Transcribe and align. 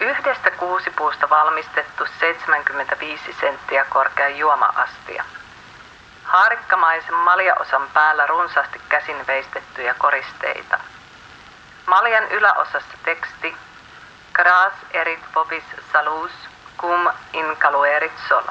Yhdestä 0.00 0.50
kuusipuusta 0.50 1.30
valmistettu 1.30 2.06
75 2.20 3.36
senttiä 3.40 3.84
korkea 3.84 4.28
juoma-astia. 4.28 5.24
Haarikkamaisen 6.24 7.14
maljaosan 7.14 7.88
päällä 7.94 8.26
runsaasti 8.26 8.80
käsin 8.88 9.26
veistettyjä 9.26 9.94
koristeita. 9.94 10.78
Maljan 11.86 12.28
yläosassa 12.28 12.98
teksti 13.04 13.56
Gras 14.32 14.72
erit 14.90 15.20
vobis 15.34 15.64
salus 15.92 16.32
cum 16.78 17.10
in 17.32 17.56
caluerit 17.56 18.18
sol. 18.28 18.44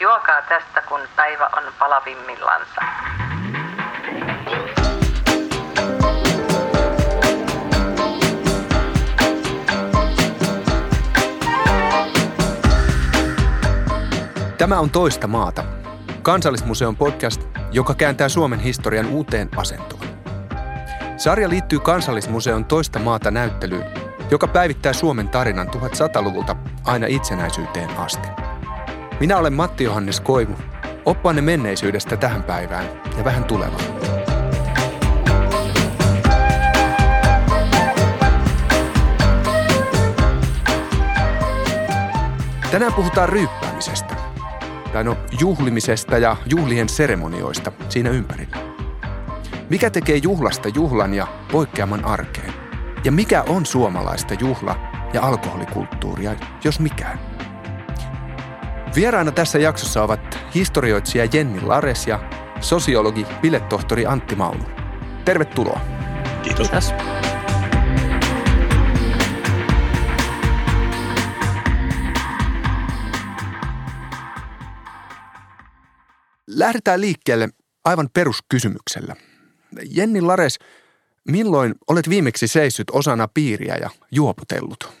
Juokaa 0.00 0.42
tästä, 0.42 0.82
kun 0.82 1.08
päivä 1.16 1.50
on 1.56 1.72
palavimmillansa. 1.78 2.80
Tämä 14.60 14.80
on 14.80 14.90
Toista 14.90 15.26
maata. 15.26 15.64
Kansallismuseon 16.22 16.96
podcast, 16.96 17.42
joka 17.72 17.94
kääntää 17.94 18.28
Suomen 18.28 18.60
historian 18.60 19.06
uuteen 19.06 19.48
asentoon. 19.56 20.02
Sarja 21.16 21.48
liittyy 21.48 21.80
Kansallismuseon 21.80 22.64
Toista 22.64 22.98
maata 22.98 23.30
näyttelyyn, 23.30 23.84
joka 24.30 24.46
päivittää 24.46 24.92
Suomen 24.92 25.28
tarinan 25.28 25.68
1100-luvulta 25.68 26.56
aina 26.84 27.06
itsenäisyyteen 27.06 27.90
asti. 27.96 28.28
Minä 29.20 29.38
olen 29.38 29.52
Matti 29.52 29.84
Johannes 29.84 30.20
Koivu, 30.20 30.54
oppaanne 31.04 31.42
menneisyydestä 31.42 32.16
tähän 32.16 32.42
päivään 32.42 32.84
ja 33.18 33.24
vähän 33.24 33.44
tulevaan. 33.44 33.84
Tänään 42.70 42.92
puhutaan 42.92 43.28
ryyppäämisestä. 43.28 44.09
Tai 44.92 45.04
no 45.04 45.16
juhlimisesta 45.40 46.18
ja 46.18 46.36
juhlien 46.46 46.88
seremonioista 46.88 47.72
siinä 47.88 48.10
ympärillä. 48.10 48.56
Mikä 49.70 49.90
tekee 49.90 50.16
juhlasta 50.16 50.68
juhlan 50.68 51.14
ja 51.14 51.26
poikkeaman 51.52 52.04
arkeen? 52.04 52.52
Ja 53.04 53.12
mikä 53.12 53.42
on 53.42 53.66
suomalaista 53.66 54.34
juhla- 54.34 54.78
ja 55.12 55.22
alkoholikulttuuria, 55.22 56.34
jos 56.64 56.80
mikään? 56.80 57.20
Vieraana 58.94 59.32
tässä 59.32 59.58
jaksossa 59.58 60.02
ovat 60.02 60.38
historioitsija 60.54 61.28
Jenni 61.32 61.60
Lares 61.60 62.06
ja 62.06 62.20
sosiologi 62.60 63.26
biletohtori 63.42 64.06
Antti 64.06 64.34
Maunu. 64.34 64.64
Tervetuloa. 65.24 65.80
Kiitos. 66.42 66.70
Kiitos. 66.70 67.29
Lähdetään 76.60 77.00
liikkeelle 77.00 77.48
aivan 77.84 78.08
peruskysymyksellä. 78.14 79.16
Jenni 79.90 80.20
Lares, 80.20 80.58
milloin 81.28 81.74
olet 81.88 82.08
viimeksi 82.08 82.48
seissyt 82.48 82.90
osana 82.90 83.28
piiriä 83.28 83.76
ja 83.76 83.90
juoputellut? 84.12 84.92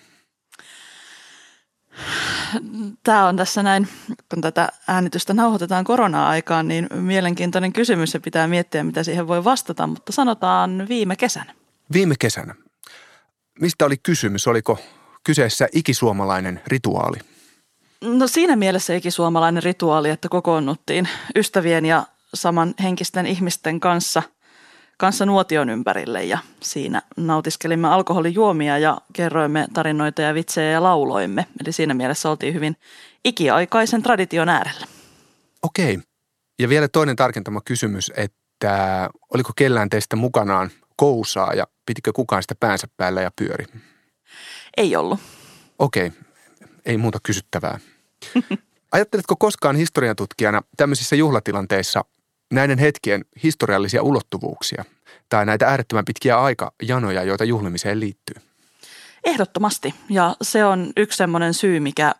Tämä 3.02 3.28
on 3.28 3.36
tässä 3.36 3.62
näin, 3.62 3.88
kun 4.28 4.40
tätä 4.40 4.68
äänitystä 4.88 5.34
nauhoitetaan 5.34 5.84
korona-aikaan, 5.84 6.68
niin 6.68 6.88
mielenkiintoinen 6.94 7.72
kysymys 7.72 8.14
ja 8.14 8.20
pitää 8.20 8.48
miettiä, 8.48 8.84
mitä 8.84 9.02
siihen 9.02 9.28
voi 9.28 9.44
vastata, 9.44 9.86
mutta 9.86 10.12
sanotaan 10.12 10.86
viime 10.88 11.16
kesänä. 11.16 11.54
Viime 11.92 12.14
kesänä. 12.18 12.54
Mistä 13.60 13.84
oli 13.84 13.96
kysymys? 13.96 14.46
Oliko 14.46 14.78
kyseessä 15.24 15.68
ikisuomalainen 15.72 16.60
rituaali? 16.66 17.18
No 18.04 18.26
siinä 18.26 18.56
mielessä 18.56 18.94
ikisuomalainen 18.94 19.62
rituaali, 19.62 20.10
että 20.10 20.28
kokoonnuttiin 20.28 21.08
ystävien 21.36 21.86
ja 21.86 22.06
samanhenkisten 22.34 23.26
ihmisten 23.26 23.80
kanssa, 23.80 24.22
kanssa 24.98 25.26
nuotion 25.26 25.70
ympärille 25.70 26.24
ja 26.24 26.38
siinä 26.62 27.02
nautiskelimme 27.16 27.88
alkoholijuomia 27.88 28.78
ja 28.78 28.98
kerroimme 29.12 29.66
tarinoita 29.72 30.22
ja 30.22 30.34
vitsejä 30.34 30.70
ja 30.70 30.82
lauloimme. 30.82 31.46
Eli 31.64 31.72
siinä 31.72 31.94
mielessä 31.94 32.30
oltiin 32.30 32.54
hyvin 32.54 32.76
ikiaikaisen 33.24 34.02
tradition 34.02 34.48
äärellä. 34.48 34.86
Okei. 35.62 35.98
Ja 36.58 36.68
vielä 36.68 36.88
toinen 36.88 37.16
tarkentama 37.16 37.60
kysymys, 37.64 38.12
että 38.16 39.10
oliko 39.34 39.52
kellään 39.56 39.90
teistä 39.90 40.16
mukanaan 40.16 40.70
kousaa 40.96 41.54
ja 41.54 41.66
pitikö 41.86 42.12
kukaan 42.12 42.42
sitä 42.42 42.54
päänsä 42.60 42.88
päällä 42.96 43.22
ja 43.22 43.30
pyöri? 43.36 43.66
Ei 44.76 44.96
ollut. 44.96 45.20
Okei, 45.78 46.12
ei 46.86 46.96
muuta 46.96 47.18
kysyttävää. 47.22 47.78
Ajatteletko 48.92 49.36
koskaan 49.36 49.76
historiantutkijana 49.76 50.62
tämmöisissä 50.76 51.16
juhlatilanteissa 51.16 52.04
näiden 52.52 52.78
hetkien 52.78 53.24
historiallisia 53.42 54.02
ulottuvuuksia 54.02 54.84
tai 55.28 55.46
näitä 55.46 55.66
äärettömän 55.66 56.04
pitkiä 56.04 56.40
aikajanoja, 56.40 57.22
joita 57.22 57.44
juhlimiseen 57.44 58.00
liittyy? 58.00 58.36
Ehdottomasti. 59.24 59.94
Ja 60.08 60.36
se 60.42 60.64
on 60.64 60.92
yksi 60.96 61.16
semmoinen 61.16 61.54
syy, 61.54 61.80
mikä, 61.80 62.14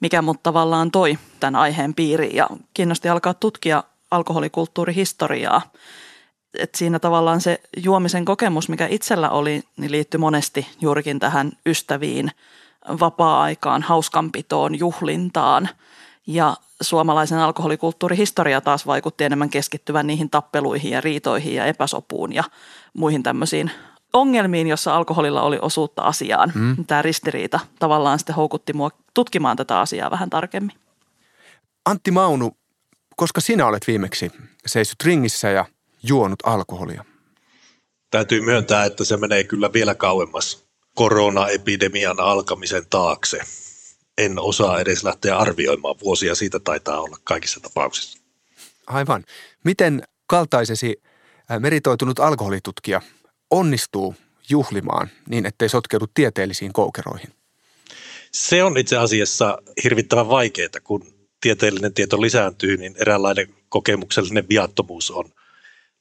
mikä 0.00 0.22
mut 0.22 0.42
tavallaan 0.42 0.90
toi 0.90 1.18
tämän 1.40 1.56
aiheen 1.56 1.94
piiriin 1.94 2.36
ja 2.36 2.48
kiinnosti 2.74 3.08
alkaa 3.08 3.34
tutkia 3.34 3.84
alkoholikulttuurihistoriaa. 4.10 5.62
Et 6.58 6.74
siinä 6.74 6.98
tavallaan 6.98 7.40
se 7.40 7.60
juomisen 7.76 8.24
kokemus, 8.24 8.68
mikä 8.68 8.86
itsellä 8.86 9.30
oli, 9.30 9.62
niin 9.76 9.90
liittyi 9.90 10.18
monesti 10.18 10.66
juurikin 10.80 11.18
tähän 11.18 11.52
ystäviin– 11.66 12.30
vapaa-aikaan, 13.00 13.82
hauskanpitoon, 13.82 14.78
juhlintaan. 14.78 15.68
Ja 16.26 16.56
suomalaisen 16.80 17.38
alkoholikulttuurihistoria 17.38 18.60
taas 18.60 18.86
vaikutti 18.86 19.24
enemmän 19.24 19.50
keskittyvän 19.50 20.06
niihin 20.06 20.30
tappeluihin 20.30 20.90
ja 20.90 21.00
riitoihin 21.00 21.54
ja 21.54 21.66
epäsopuun 21.66 22.32
ja 22.32 22.44
muihin 22.92 23.22
tämmöisiin 23.22 23.70
ongelmiin, 24.12 24.66
jossa 24.66 24.96
alkoholilla 24.96 25.42
oli 25.42 25.58
osuutta 25.62 26.02
asiaan. 26.02 26.52
Mm. 26.54 26.84
Tämä 26.86 27.02
ristiriita 27.02 27.60
tavallaan 27.78 28.18
sitten 28.18 28.34
houkutti 28.34 28.72
mua 28.72 28.90
tutkimaan 29.14 29.56
tätä 29.56 29.80
asiaa 29.80 30.10
vähän 30.10 30.30
tarkemmin. 30.30 30.76
Antti 31.86 32.10
Maunu, 32.10 32.56
koska 33.16 33.40
sinä 33.40 33.66
olet 33.66 33.86
viimeksi 33.86 34.32
seissyt 34.66 35.04
ringissä 35.04 35.50
ja 35.50 35.64
juonut 36.02 36.38
alkoholia? 36.44 37.04
Täytyy 38.10 38.40
myöntää, 38.40 38.84
että 38.84 39.04
se 39.04 39.16
menee 39.16 39.44
kyllä 39.44 39.72
vielä 39.72 39.94
kauemmas 39.94 40.69
koronaepidemian 41.00 42.20
alkamisen 42.20 42.86
taakse. 42.90 43.38
En 44.18 44.38
osaa 44.38 44.80
edes 44.80 45.04
lähteä 45.04 45.38
arvioimaan. 45.38 45.94
Vuosia 46.00 46.34
siitä 46.34 46.60
taitaa 46.60 47.00
olla 47.00 47.16
kaikissa 47.24 47.60
tapauksissa. 47.60 48.18
Aivan. 48.86 49.24
Miten 49.64 50.02
kaltaisesi 50.26 51.02
meritoitunut 51.58 52.18
alkoholitutkija 52.18 53.02
onnistuu 53.50 54.14
juhlimaan 54.48 55.08
niin, 55.28 55.46
ettei 55.46 55.68
sotkeudu 55.68 56.06
tieteellisiin 56.14 56.72
koukeroihin? 56.72 57.30
Se 58.32 58.64
on 58.64 58.78
itse 58.78 58.96
asiassa 58.96 59.58
hirvittävän 59.84 60.28
vaikeaa, 60.28 60.68
kun 60.84 61.14
tieteellinen 61.40 61.94
tieto 61.94 62.20
lisääntyy, 62.20 62.76
niin 62.76 62.94
eräänlainen 62.98 63.54
kokemuksellinen 63.68 64.48
viattomuus 64.48 65.10
on 65.10 65.32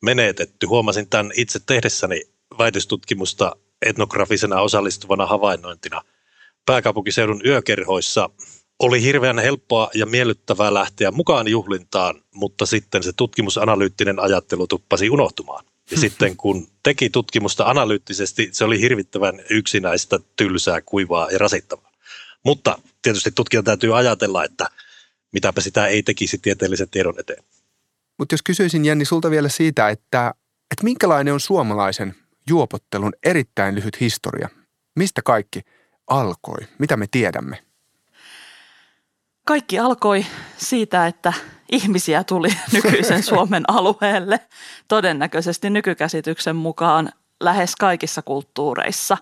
menetetty. 0.01 0.65
Huomasin 0.65 1.09
tämän 1.09 1.31
itse 1.35 1.59
tehdessäni 1.65 2.21
väitöstutkimusta 2.57 3.55
etnografisena 3.81 4.61
osallistuvana 4.61 5.25
havainnointina 5.25 6.01
pääkaupunkiseudun 6.65 7.41
yökerhoissa 7.45 8.29
oli 8.79 9.01
hirveän 9.01 9.39
helppoa 9.39 9.89
ja 9.93 10.05
miellyttävää 10.05 10.73
lähteä 10.73 11.11
mukaan 11.11 11.47
juhlintaan, 11.47 12.21
mutta 12.33 12.65
sitten 12.65 13.03
se 13.03 13.13
tutkimusanalyyttinen 13.13 14.19
ajattelu 14.19 14.67
tuppasi 14.67 15.09
unohtumaan. 15.09 15.65
Ja 15.65 15.97
hmm. 15.97 16.01
sitten 16.01 16.37
kun 16.37 16.67
teki 16.83 17.09
tutkimusta 17.09 17.65
analyyttisesti, 17.65 18.49
se 18.51 18.63
oli 18.63 18.81
hirvittävän 18.81 19.41
yksinäistä, 19.49 20.19
tylsää, 20.35 20.81
kuivaa 20.81 21.31
ja 21.31 21.37
rasittavaa. 21.37 21.91
Mutta 22.45 22.79
tietysti 23.01 23.31
tutkijan 23.31 23.63
täytyy 23.63 23.97
ajatella, 23.97 24.43
että 24.43 24.69
mitäpä 25.33 25.61
sitä 25.61 25.87
ei 25.87 26.03
tekisi 26.03 26.37
tieteellisen 26.37 26.89
tiedon 26.89 27.19
eteen. 27.19 27.43
Mutta 28.17 28.33
jos 28.33 28.41
kysyisin 28.41 28.85
Jenni 28.85 29.05
sulta 29.05 29.31
vielä 29.31 29.49
siitä, 29.49 29.89
että, 29.89 30.33
että 30.71 30.83
minkälainen 30.83 31.33
on 31.33 31.39
suomalaisen 31.39 32.15
juopottelun 32.49 33.13
erittäin 33.23 33.75
lyhyt 33.75 33.99
historia. 33.99 34.49
Mistä 34.95 35.21
kaikki 35.21 35.61
alkoi? 36.07 36.57
Mitä 36.79 36.97
me 36.97 37.05
tiedämme? 37.11 37.63
Kaikki 39.45 39.79
alkoi 39.79 40.25
siitä, 40.57 41.07
että 41.07 41.33
ihmisiä 41.71 42.23
tuli 42.23 42.49
nykyisen 42.73 43.23
Suomen 43.23 43.63
alueelle. 43.67 44.39
Todennäköisesti 44.87 45.69
nykykäsityksen 45.69 46.55
mukaan 46.55 47.09
lähes 47.39 47.75
kaikissa 47.75 48.21
kulttuureissa 48.21 49.17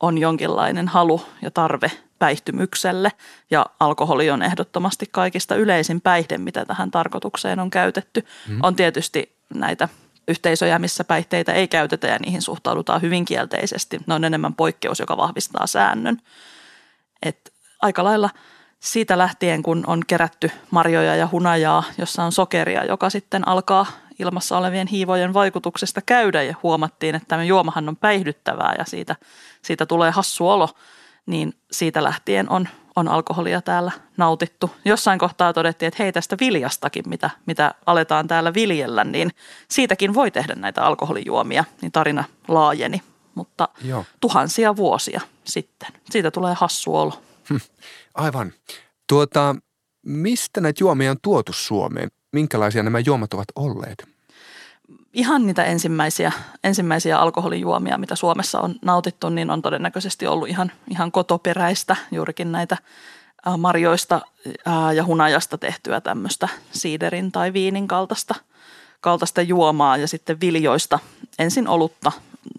on 0.00 0.18
jonkinlainen 0.18 0.88
halu 0.88 1.22
ja 1.42 1.50
tarve 1.50 1.90
päihtymykselle 2.18 3.12
ja 3.50 3.66
alkoholi 3.80 4.30
on 4.30 4.42
ehdottomasti 4.42 5.06
kaikista 5.10 5.54
yleisin 5.54 6.00
päihde, 6.00 6.38
mitä 6.38 6.64
tähän 6.64 6.90
tarkoitukseen 6.90 7.60
on 7.60 7.70
käytetty. 7.70 8.24
Mm. 8.48 8.58
On 8.62 8.76
tietysti 8.76 9.36
näitä 9.54 9.88
yhteisöjä, 10.28 10.78
missä 10.78 11.04
päihteitä 11.04 11.52
ei 11.52 11.68
käytetä 11.68 12.06
ja 12.06 12.18
niihin 12.18 12.42
suhtaudutaan 12.42 13.02
hyvin 13.02 13.24
kielteisesti. 13.24 14.00
Ne 14.06 14.14
on 14.14 14.24
enemmän 14.24 14.54
poikkeus, 14.54 15.00
joka 15.00 15.16
vahvistaa 15.16 15.66
säännön. 15.66 16.18
Et 17.22 17.52
aika 17.82 18.04
lailla 18.04 18.30
siitä 18.80 19.18
lähtien, 19.18 19.62
kun 19.62 19.84
on 19.86 20.02
kerätty 20.06 20.50
marjoja 20.70 21.16
ja 21.16 21.28
hunajaa, 21.32 21.82
jossa 21.98 22.24
on 22.24 22.32
sokeria, 22.32 22.84
joka 22.84 23.10
sitten 23.10 23.48
alkaa 23.48 23.86
ilmassa 24.18 24.58
olevien 24.58 24.86
hiivojen 24.86 25.34
vaikutuksesta 25.34 26.00
käydä 26.06 26.42
ja 26.42 26.54
huomattiin, 26.62 27.14
että 27.14 27.28
tämä 27.28 27.44
juomahan 27.44 27.88
on 27.88 27.96
päihdyttävää 27.96 28.74
ja 28.78 28.84
siitä, 28.84 29.16
siitä 29.62 29.86
tulee 29.86 30.10
hassu 30.10 30.48
olo, 30.48 30.68
niin 31.26 31.54
siitä 31.70 32.02
lähtien 32.04 32.50
on, 32.50 32.68
on 32.96 33.08
alkoholia 33.08 33.62
täällä 33.62 33.92
nautittu. 34.16 34.70
Jossain 34.84 35.18
kohtaa 35.18 35.52
todettiin, 35.52 35.86
että 35.86 36.02
hei 36.02 36.12
tästä 36.12 36.36
viljastakin, 36.40 37.08
mitä, 37.08 37.30
mitä 37.46 37.74
aletaan 37.86 38.28
täällä 38.28 38.54
viljellä, 38.54 39.04
niin 39.04 39.30
siitäkin 39.68 40.14
voi 40.14 40.30
tehdä 40.30 40.54
näitä 40.54 40.84
alkoholijuomia, 40.84 41.64
niin 41.80 41.92
tarina 41.92 42.24
laajeni, 42.48 43.02
mutta 43.34 43.68
Joo. 43.84 44.04
tuhansia 44.20 44.76
vuosia 44.76 45.20
sitten. 45.44 45.88
Siitä 46.10 46.30
tulee 46.30 46.54
hassu 46.58 46.96
olo. 46.96 47.22
Hm, 47.50 47.56
aivan. 48.14 48.52
Tuota, 49.08 49.56
mistä 50.06 50.60
näitä 50.60 50.84
juomia 50.84 51.10
on 51.10 51.16
tuotu 51.22 51.52
Suomeen? 51.52 52.08
Minkälaisia 52.32 52.82
nämä 52.82 52.98
juomat 52.98 53.34
ovat 53.34 53.48
olleet? 53.56 54.11
Ihan 55.12 55.46
niitä 55.46 55.64
ensimmäisiä, 55.64 56.32
ensimmäisiä 56.64 57.18
alkoholijuomia, 57.18 57.98
mitä 57.98 58.16
Suomessa 58.16 58.60
on 58.60 58.74
nautittu, 58.82 59.28
niin 59.28 59.50
on 59.50 59.62
todennäköisesti 59.62 60.26
ollut 60.26 60.48
ihan, 60.48 60.72
ihan 60.90 61.12
kotoperäistä, 61.12 61.96
juurikin 62.10 62.52
näitä 62.52 62.76
marjoista 63.58 64.20
ja 64.94 65.04
hunajasta 65.04 65.58
tehtyä 65.58 66.00
tämmöistä 66.00 66.48
siiderin 66.70 67.32
tai 67.32 67.52
viinin 67.52 67.88
kaltaista, 67.88 68.34
kaltaista 69.00 69.42
juomaa 69.42 69.96
ja 69.96 70.08
sitten 70.08 70.40
viljoista. 70.40 70.98
Ensin 71.38 71.68
olutta 71.68 72.12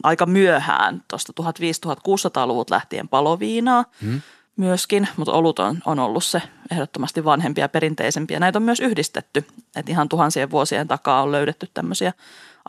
aika 0.03 0.25
myöhään, 0.25 1.03
tuosta 1.07 1.33
1500-1600-luvut 1.41 2.69
lähtien 2.69 3.07
paloviinaa, 3.07 3.85
hmm 4.01 4.21
myöskin, 4.57 5.07
mutta 5.17 5.31
olut 5.31 5.59
on, 5.59 5.79
on 5.85 6.00
ollut 6.00 6.23
se 6.23 6.41
ehdottomasti 6.71 7.25
vanhempia, 7.25 7.69
perinteisempiä. 7.69 8.39
Näitä 8.39 8.59
on 8.59 8.63
myös 8.63 8.79
yhdistetty, 8.79 9.45
että 9.75 9.91
ihan 9.91 10.09
tuhansien 10.09 10.51
vuosien 10.51 10.88
takaa 10.88 11.21
on 11.21 11.31
löydetty 11.31 11.69
tämmöisiä 11.73 12.13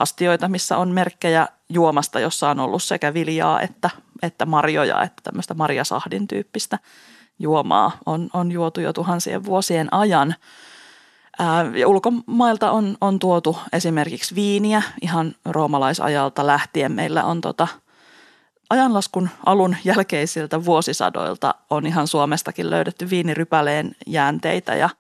astioita, 0.01 0.49
missä 0.49 0.79
on 0.79 0.91
merkkejä 0.91 1.49
juomasta, 1.69 2.21
jossa 2.21 2.51
on 2.51 2.61
ollut 2.61 2.83
sekä 2.83 3.15
viljaa 3.15 3.61
että, 3.61 3.91
että 4.23 4.47
marjoja, 4.47 5.03
että 5.03 5.23
tämmöistä 5.23 5.55
marjasahdin 5.55 6.29
tyyppistä 6.29 6.79
juomaa 7.39 7.99
on, 8.07 8.31
on 8.33 8.53
juotu 8.53 8.81
jo 8.81 8.93
tuhansien 8.93 9.45
vuosien 9.45 9.89
ajan. 9.95 10.35
Ja 11.75 11.89
ulkomailta 11.89 12.71
on, 12.71 12.97
on 13.01 13.19
tuotu 13.19 13.57
esimerkiksi 13.73 14.35
viiniä 14.35 14.83
ihan 15.03 15.35
roomalaisajalta 15.45 16.47
lähtien. 16.47 16.93
Meillä 16.93 17.25
on 17.25 17.41
tota– 17.41 17.69
ajanlaskun 18.71 19.29
alun 19.47 19.77
jälkeisiltä 19.85 20.65
vuosisadoilta 20.65 21.55
on 21.71 21.87
ihan 21.87 22.07
Suomestakin 22.07 22.71
löydetty 22.71 23.11
viinirypäleen 23.11 23.97
jäänteitä 24.07 24.75
ja 24.75 24.91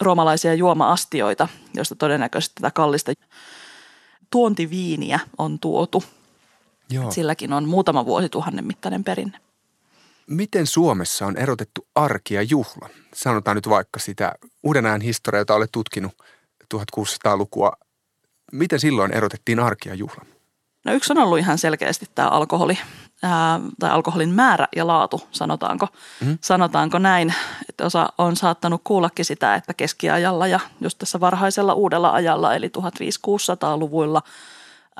roomalaisia 0.00 0.54
juoma-astioita, 0.54 1.48
joista 1.74 1.94
todennäköisesti 1.94 2.54
tätä 2.54 2.70
kallista 2.70 3.12
tuontiviiniä 4.30 5.20
on 5.38 5.58
tuotu. 5.58 6.04
Joo. 6.90 7.10
Silläkin 7.10 7.52
on 7.52 7.68
muutama 7.68 8.06
vuosituhannen 8.06 8.64
mittainen 8.64 9.04
perinne. 9.04 9.38
Miten 10.26 10.66
Suomessa 10.66 11.26
on 11.26 11.36
erotettu 11.36 11.86
arki 11.94 12.34
ja 12.34 12.42
juhla? 12.42 12.88
Sanotaan 13.14 13.56
nyt 13.56 13.68
vaikka 13.68 14.00
sitä 14.00 14.34
uuden 14.62 14.86
ajan 14.86 15.00
historiaa, 15.00 15.40
jota 15.40 15.54
olet 15.54 15.72
tutkinut 15.72 16.12
1600-lukua. 16.74 17.72
Miten 18.52 18.80
silloin 18.80 19.12
erotettiin 19.12 19.60
arki 19.60 19.88
ja 19.88 19.94
juhla? 19.94 20.24
No 20.84 20.92
yksi 20.92 21.12
on 21.12 21.18
ollut 21.18 21.38
ihan 21.38 21.58
selkeästi 21.58 22.06
tämä 22.14 22.28
alkoholi 22.28 22.78
ää, 23.22 23.60
tai 23.78 23.90
alkoholin 23.90 24.30
määrä 24.30 24.68
ja 24.76 24.86
laatu, 24.86 25.22
sanotaanko, 25.30 25.88
mm. 26.24 26.38
sanotaanko 26.40 26.98
näin. 26.98 27.34
Että 27.68 27.84
osa 27.84 28.08
on 28.18 28.36
saattanut 28.36 28.80
kuullakin 28.84 29.24
sitä, 29.24 29.54
että 29.54 29.74
keskiajalla 29.74 30.46
ja 30.46 30.60
just 30.80 30.98
tässä 30.98 31.20
varhaisella 31.20 31.74
uudella 31.74 32.10
ajalla, 32.10 32.54
eli 32.54 32.70
1500-luvuilla, 32.78 34.22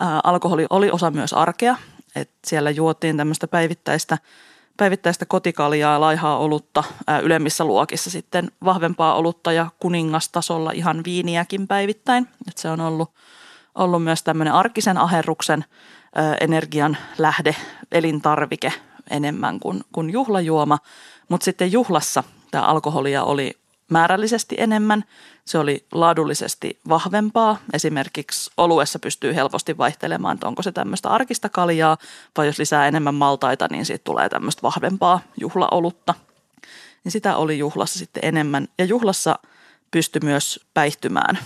ää, 0.00 0.20
alkoholi 0.24 0.66
oli 0.70 0.90
osa 0.90 1.10
myös 1.10 1.32
arkea. 1.32 1.76
Että 2.16 2.34
siellä 2.46 2.70
juotiin 2.70 3.16
tämmöistä 3.16 3.48
päivittäistä, 3.48 4.18
päivittäistä 4.76 5.26
kotikaljaa, 5.26 6.00
laihaa 6.00 6.38
olutta, 6.38 6.84
ää, 7.06 7.18
ylemmissä 7.18 7.64
luokissa 7.64 8.10
sitten 8.10 8.50
vahvempaa 8.64 9.14
olutta 9.14 9.52
ja 9.52 9.66
kuningastasolla 9.78 10.70
ihan 10.70 11.00
viiniäkin 11.04 11.68
päivittäin. 11.68 12.28
Että 12.48 12.62
se 12.62 12.70
on 12.70 12.80
ollut– 12.80 13.10
ollut 13.74 14.04
myös 14.04 14.22
tämmöinen 14.22 14.54
arkisen 14.54 14.98
aherruksen 14.98 15.64
energian 16.40 16.96
lähde, 17.18 17.56
elintarvike 17.92 18.72
enemmän 19.10 19.60
kuin, 19.60 19.80
kuin 19.92 20.10
juhlajuoma. 20.10 20.78
Mutta 21.28 21.44
sitten 21.44 21.72
juhlassa 21.72 22.24
tämä 22.50 22.64
alkoholia 22.64 23.24
oli 23.24 23.58
määrällisesti 23.90 24.54
enemmän, 24.58 25.04
se 25.44 25.58
oli 25.58 25.86
laadullisesti 25.92 26.80
vahvempaa. 26.88 27.56
Esimerkiksi 27.72 28.50
oluessa 28.56 28.98
pystyy 28.98 29.34
helposti 29.34 29.78
vaihtelemaan, 29.78 30.34
että 30.34 30.48
onko 30.48 30.62
se 30.62 30.72
tämmöistä 30.72 31.08
arkista 31.08 31.48
kaljaa 31.48 31.96
vai 32.36 32.46
jos 32.46 32.58
lisää 32.58 32.88
enemmän 32.88 33.14
maltaita, 33.14 33.68
niin 33.70 33.86
siitä 33.86 34.04
tulee 34.04 34.28
tämmöistä 34.28 34.62
vahvempaa 34.62 35.20
juhlaolutta. 35.40 36.14
Niin 37.04 37.12
sitä 37.12 37.36
oli 37.36 37.58
juhlassa 37.58 37.98
sitten 37.98 38.24
enemmän 38.24 38.68
ja 38.78 38.84
juhlassa 38.84 39.38
pystyi 39.90 40.20
myös 40.24 40.60
päihtymään 40.74 41.38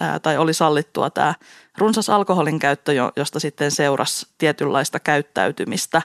ää, 0.00 0.18
tai 0.18 0.38
oli 0.38 0.54
sallittua 0.54 1.10
tämä 1.10 1.34
runsas 1.78 2.10
alkoholin 2.10 2.58
käyttö, 2.58 2.92
josta 3.16 3.40
sitten 3.40 3.70
seurasi 3.70 4.26
tietynlaista 4.38 5.00
käyttäytymistä, 5.00 6.02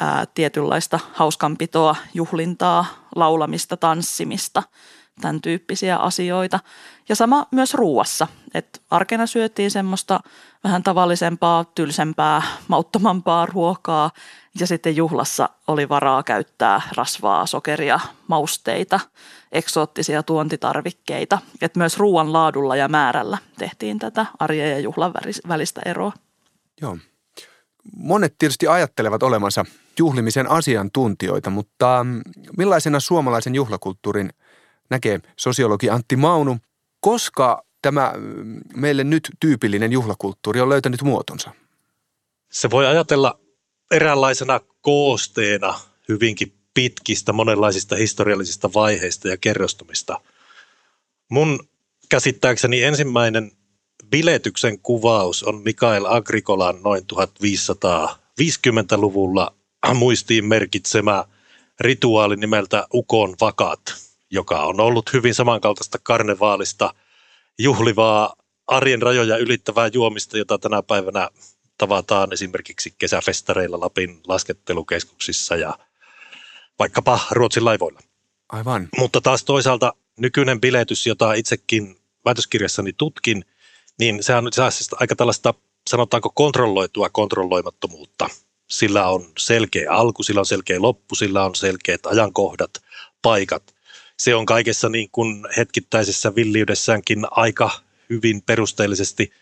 ää, 0.00 0.26
tietynlaista 0.34 1.00
hauskanpitoa, 1.12 1.96
juhlintaa, 2.14 2.86
laulamista, 3.16 3.76
tanssimista, 3.76 4.62
tämän 5.20 5.40
tyyppisiä 5.40 5.96
asioita. 5.96 6.60
Ja 7.08 7.16
sama 7.16 7.46
myös 7.50 7.74
ruuassa, 7.74 8.26
että 8.54 8.80
arkena 8.90 9.26
syötiin 9.26 9.70
semmoista 9.70 10.20
vähän 10.64 10.82
tavallisempaa, 10.82 11.64
tylsempää, 11.64 12.42
mauttomampaa 12.68 13.46
ruokaa 13.46 14.10
ja 14.60 14.66
sitten 14.66 14.96
juhlassa 14.96 15.48
oli 15.66 15.88
varaa 15.88 16.22
käyttää 16.22 16.80
rasvaa, 16.96 17.46
sokeria, 17.46 18.00
mausteita, 18.28 19.00
eksoottisia 19.56 20.22
tuontitarvikkeita. 20.22 21.38
Et 21.62 21.76
myös 21.76 21.98
ruoan 21.98 22.32
laadulla 22.32 22.76
ja 22.76 22.88
määrällä 22.88 23.38
tehtiin 23.58 23.98
tätä 23.98 24.26
arjen 24.38 24.70
ja 24.70 24.78
juhlan 24.78 25.12
välistä 25.48 25.80
eroa. 25.84 26.12
Joo. 26.80 26.98
Monet 27.96 28.34
tietysti 28.38 28.68
ajattelevat 28.68 29.22
olemansa 29.22 29.64
juhlimisen 29.98 30.50
asiantuntijoita, 30.50 31.50
mutta 31.50 32.04
mm, 32.04 32.20
millaisena 32.58 33.00
suomalaisen 33.00 33.54
juhlakulttuurin 33.54 34.30
näkee 34.90 35.20
sosiologi 35.36 35.90
Antti 35.90 36.16
Maunu, 36.16 36.58
koska 37.00 37.64
tämä 37.82 38.12
mm, 38.16 38.60
meille 38.76 39.04
nyt 39.04 39.30
tyypillinen 39.40 39.92
juhlakulttuuri 39.92 40.60
on 40.60 40.68
löytänyt 40.68 41.02
muotonsa? 41.02 41.50
Se 42.50 42.70
voi 42.70 42.86
ajatella 42.86 43.38
eräänlaisena 43.90 44.60
koosteena 44.80 45.80
hyvinkin 46.08 46.52
pitkistä 46.76 47.32
monenlaisista 47.32 47.96
historiallisista 47.96 48.70
vaiheista 48.74 49.28
ja 49.28 49.36
kerrostumista. 49.36 50.20
Mun 51.28 51.68
käsittääkseni 52.08 52.82
ensimmäinen 52.82 53.52
biletyksen 54.10 54.78
kuvaus 54.78 55.42
on 55.42 55.62
Mikael 55.62 56.04
Agrikolan 56.04 56.82
noin 56.82 57.02
1550-luvulla 57.14 59.54
muistiin 59.94 60.44
merkitsemä 60.44 61.24
rituaali 61.80 62.36
nimeltä 62.36 62.86
Ukon 62.94 63.36
vakat, 63.40 63.80
joka 64.30 64.62
on 64.62 64.80
ollut 64.80 65.12
hyvin 65.12 65.34
samankaltaista 65.34 65.98
karnevaalista 66.02 66.94
juhlivaa 67.58 68.36
arjen 68.66 69.02
rajoja 69.02 69.36
ylittävää 69.36 69.90
juomista, 69.92 70.38
jota 70.38 70.58
tänä 70.58 70.82
päivänä 70.82 71.28
tavataan 71.78 72.32
esimerkiksi 72.32 72.94
kesäfestareilla 72.98 73.80
Lapin 73.80 74.20
laskettelukeskuksissa 74.28 75.56
ja 75.56 75.78
vaikkapa 76.78 77.20
Ruotsin 77.30 77.64
laivoilla. 77.64 78.00
Aivan. 78.48 78.88
Mutta 78.98 79.20
taas 79.20 79.44
toisaalta 79.44 79.92
nykyinen 80.16 80.60
biletys, 80.60 81.06
jota 81.06 81.32
itsekin 81.32 81.96
väitöskirjassani 82.24 82.92
tutkin, 82.92 83.44
niin 83.98 84.22
sehän 84.22 84.38
on 84.38 84.44
nyt 84.44 84.54
aika 85.00 85.16
tällaista, 85.16 85.54
sanotaanko 85.90 86.30
kontrolloitua 86.30 87.10
kontrolloimattomuutta. 87.10 88.28
Sillä 88.70 89.08
on 89.08 89.26
selkeä 89.38 89.92
alku, 89.92 90.22
sillä 90.22 90.40
on 90.40 90.46
selkeä 90.46 90.82
loppu, 90.82 91.14
sillä 91.14 91.44
on 91.44 91.54
selkeät 91.54 92.06
ajankohdat, 92.06 92.70
paikat. 93.22 93.74
Se 94.18 94.34
on 94.34 94.46
kaikessa 94.46 94.88
niin 94.88 95.08
kuin 95.12 95.46
hetkittäisessä 95.56 96.34
villiydessäänkin 96.34 97.26
aika 97.30 97.70
hyvin 98.10 98.42
perusteellisesti 98.42 99.32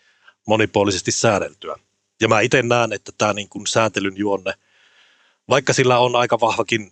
monipuolisesti 0.47 1.11
säädeltyä. 1.11 1.75
Ja 2.21 2.27
mä 2.27 2.39
itse 2.39 2.61
näen, 2.61 2.93
että 2.93 3.11
tämä 3.17 3.33
niin 3.33 3.49
kuin 3.49 3.67
sääntelyn 3.67 4.17
juonne, 4.17 4.53
vaikka 5.49 5.73
sillä 5.73 5.99
on 5.99 6.15
aika 6.15 6.39
vahvakin 6.39 6.91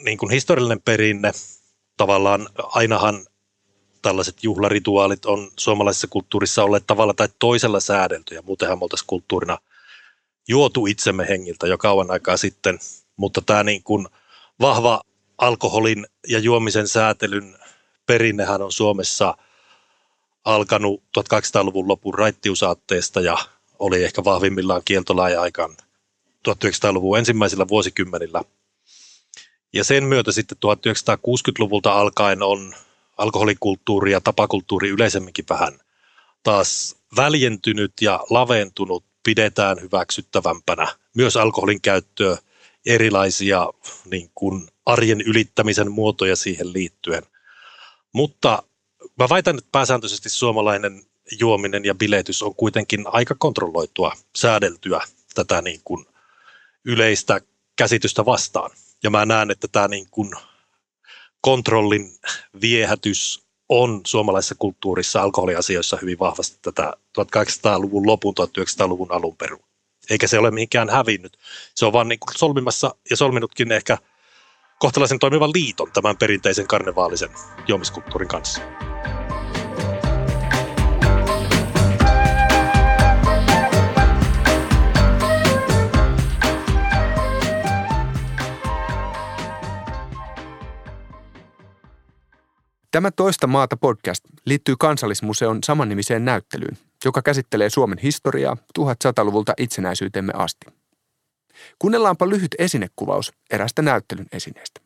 niin 0.00 0.18
kuin 0.18 0.30
historiallinen 0.30 0.82
perinne, 0.82 1.32
tavallaan 1.96 2.48
ainahan 2.56 3.26
tällaiset 4.02 4.44
juhlarituaalit 4.44 5.24
on 5.26 5.50
suomalaisessa 5.56 6.06
kulttuurissa 6.06 6.64
olleet 6.64 6.84
tavalla 6.86 7.14
tai 7.14 7.28
toisella 7.38 7.80
säädeltyjä. 7.80 8.42
Muutenhan 8.42 8.78
me 8.78 8.82
oltaisiin 8.82 9.06
kulttuurina 9.06 9.58
juotu 10.48 10.86
itsemme 10.86 11.28
hengiltä 11.28 11.66
jo 11.66 11.78
kauan 11.78 12.10
aikaa 12.10 12.36
sitten, 12.36 12.78
mutta 13.16 13.40
tämä 13.40 13.64
niin 13.64 13.82
kuin 13.82 14.08
vahva 14.60 15.00
alkoholin 15.38 16.06
ja 16.28 16.38
juomisen 16.38 16.88
säätelyn 16.88 17.56
perinnehän 18.06 18.62
on 18.62 18.72
Suomessa 18.72 19.36
alkanut 20.44 21.02
1800-luvun 21.18 21.88
lopun 21.88 22.14
raittiusaatteesta 22.14 23.20
ja 23.20 23.38
oli 23.78 24.04
ehkä 24.04 24.24
vahvimmillaan 24.24 24.82
kieltolain 24.84 25.40
aikaan 25.40 25.76
1900-luvun 26.48 27.18
ensimmäisillä 27.18 27.68
vuosikymmenillä. 27.68 28.42
Ja 29.74 29.84
sen 29.84 30.04
myötä 30.04 30.32
sitten 30.32 30.58
1960-luvulta 30.66 31.92
alkaen 31.92 32.42
on 32.42 32.74
alkoholikulttuuri 33.18 34.12
ja 34.12 34.20
tapakulttuuri 34.20 34.88
yleisemminkin 34.88 35.44
vähän 35.50 35.78
taas 36.42 36.96
väljentynyt 37.16 37.92
ja 38.00 38.20
laventunut 38.30 39.04
pidetään 39.22 39.80
hyväksyttävämpänä. 39.80 40.88
Myös 41.14 41.36
alkoholin 41.36 41.80
käyttöä, 41.80 42.38
erilaisia 42.86 43.68
niin 44.10 44.30
kuin 44.34 44.68
arjen 44.86 45.20
ylittämisen 45.20 45.92
muotoja 45.92 46.36
siihen 46.36 46.72
liittyen. 46.72 47.22
Mutta 48.12 48.62
mä 49.18 49.28
väitän, 49.28 49.58
että 49.58 49.68
pääsääntöisesti 49.72 50.28
suomalainen 50.28 51.02
juominen 51.40 51.84
ja 51.84 51.94
biletys 51.94 52.42
on 52.42 52.54
kuitenkin 52.54 53.04
aika 53.06 53.34
kontrolloitua, 53.38 54.12
säädeltyä 54.36 55.00
tätä 55.34 55.62
niin 55.62 55.80
kuin 55.84 56.06
yleistä 56.84 57.40
käsitystä 57.76 58.24
vastaan. 58.24 58.70
Ja 59.04 59.10
mä 59.10 59.26
näen, 59.26 59.50
että 59.50 59.68
tämä 59.68 59.88
niin 59.88 60.06
kuin 60.10 60.30
kontrollin 61.40 62.10
viehätys 62.60 63.44
on 63.68 64.00
suomalaisessa 64.06 64.54
kulttuurissa 64.58 65.22
alkoholiasioissa 65.22 65.98
hyvin 66.02 66.18
vahvasti 66.18 66.58
tätä 66.62 66.92
1800-luvun 67.20 68.06
lopun, 68.06 68.34
1900-luvun 68.40 69.12
alun 69.12 69.36
peru. 69.36 69.58
Eikä 70.10 70.26
se 70.26 70.38
ole 70.38 70.50
mihinkään 70.50 70.90
hävinnyt. 70.90 71.38
Se 71.74 71.86
on 71.86 71.92
vaan 71.92 72.08
niin 72.08 72.20
kuin 72.20 72.38
solmimassa 72.38 72.94
ja 73.10 73.16
solminutkin 73.16 73.72
ehkä 73.72 73.98
kohtalaisen 74.78 75.18
toimivan 75.18 75.50
liiton 75.54 75.92
tämän 75.92 76.16
perinteisen 76.16 76.66
karnevaalisen 76.66 77.30
juomiskulttuurin 77.68 78.28
kanssa. 78.28 78.60
Tämä 92.94 93.10
Toista 93.10 93.46
maata 93.46 93.76
podcast 93.76 94.24
liittyy 94.44 94.74
Kansallismuseon 94.78 95.58
samannimiseen 95.64 96.24
näyttelyyn, 96.24 96.78
joka 97.04 97.22
käsittelee 97.22 97.70
Suomen 97.70 97.98
historiaa 97.98 98.56
1100-luvulta 98.78 99.52
itsenäisyytemme 99.58 100.32
asti. 100.36 100.66
Kuunnellaanpa 101.78 102.28
lyhyt 102.28 102.54
esinekuvaus 102.58 103.32
erästä 103.50 103.82
näyttelyn 103.82 104.26
esineestä. 104.32 104.80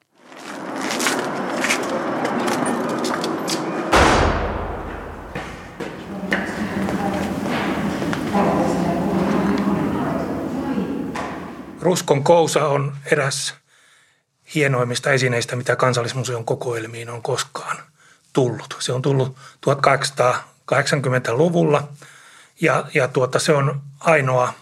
Ruskon 11.80 12.24
kousa 12.24 12.68
on 12.68 12.96
eräs 13.12 13.54
hienoimmista 14.54 15.12
esineistä, 15.12 15.56
mitä 15.56 15.76
kansallismuseon 15.76 16.44
kokoelmiin 16.44 17.10
on 17.10 17.22
koskaan 17.22 17.87
tullut. 18.32 18.76
Se 18.78 18.92
on 18.92 19.02
tullut 19.02 19.36
1880-luvulla 19.66 21.88
ja, 22.60 22.84
ja 22.94 23.08
tuota, 23.08 23.38
se 23.38 23.52
on 23.52 23.82
ainoa 24.00 24.52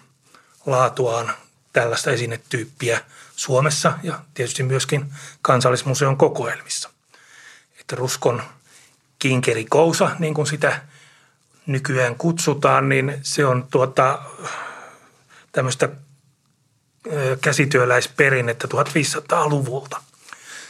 laatuaan 0.66 1.32
tällaista 1.72 2.10
esinetyyppiä 2.10 3.00
Suomessa 3.36 3.98
ja 4.02 4.20
tietysti 4.34 4.62
myöskin 4.62 5.12
kansallismuseon 5.42 6.16
kokoelmissa. 6.16 6.90
Että 7.80 7.96
ruskon 7.96 8.42
kinkerikousa, 9.18 10.10
niin 10.18 10.34
kuin 10.34 10.46
sitä 10.46 10.82
nykyään 11.66 12.14
kutsutaan, 12.14 12.88
niin 12.88 13.18
se 13.22 13.46
on 13.46 13.66
tuota, 13.70 14.22
tämmöistä 15.52 15.88
käsityöläisperinnettä 17.40 18.68
1500-luvulta. 18.68 20.02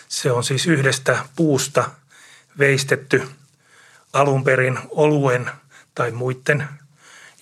Se 0.09 0.33
on 0.33 0.45
siis 0.45 0.67
yhdestä 0.67 1.25
puusta 1.37 1.91
veistetty 2.59 3.29
alun 4.13 4.45
perin 4.45 4.79
oluen 4.91 5.51
tai 5.95 6.11
muiden 6.11 6.69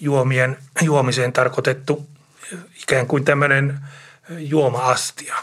juomien 0.00 0.58
juomiseen 0.82 1.32
tarkoitettu 1.32 2.08
ikään 2.82 3.06
kuin 3.06 3.24
tämmöinen 3.24 3.80
juoma-astia, 4.30 5.36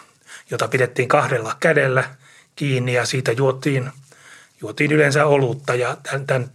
jota 0.51 0.67
pidettiin 0.67 1.07
kahdella 1.07 1.57
kädellä 1.59 2.03
kiinni 2.55 2.93
ja 2.93 3.05
siitä 3.05 3.31
juotiin, 3.31 3.91
juotiin 4.61 4.91
yleensä 4.91 5.25
olutta. 5.25 5.75
Ja 5.75 5.97
tämän, 6.03 6.27
tämän, 6.27 6.51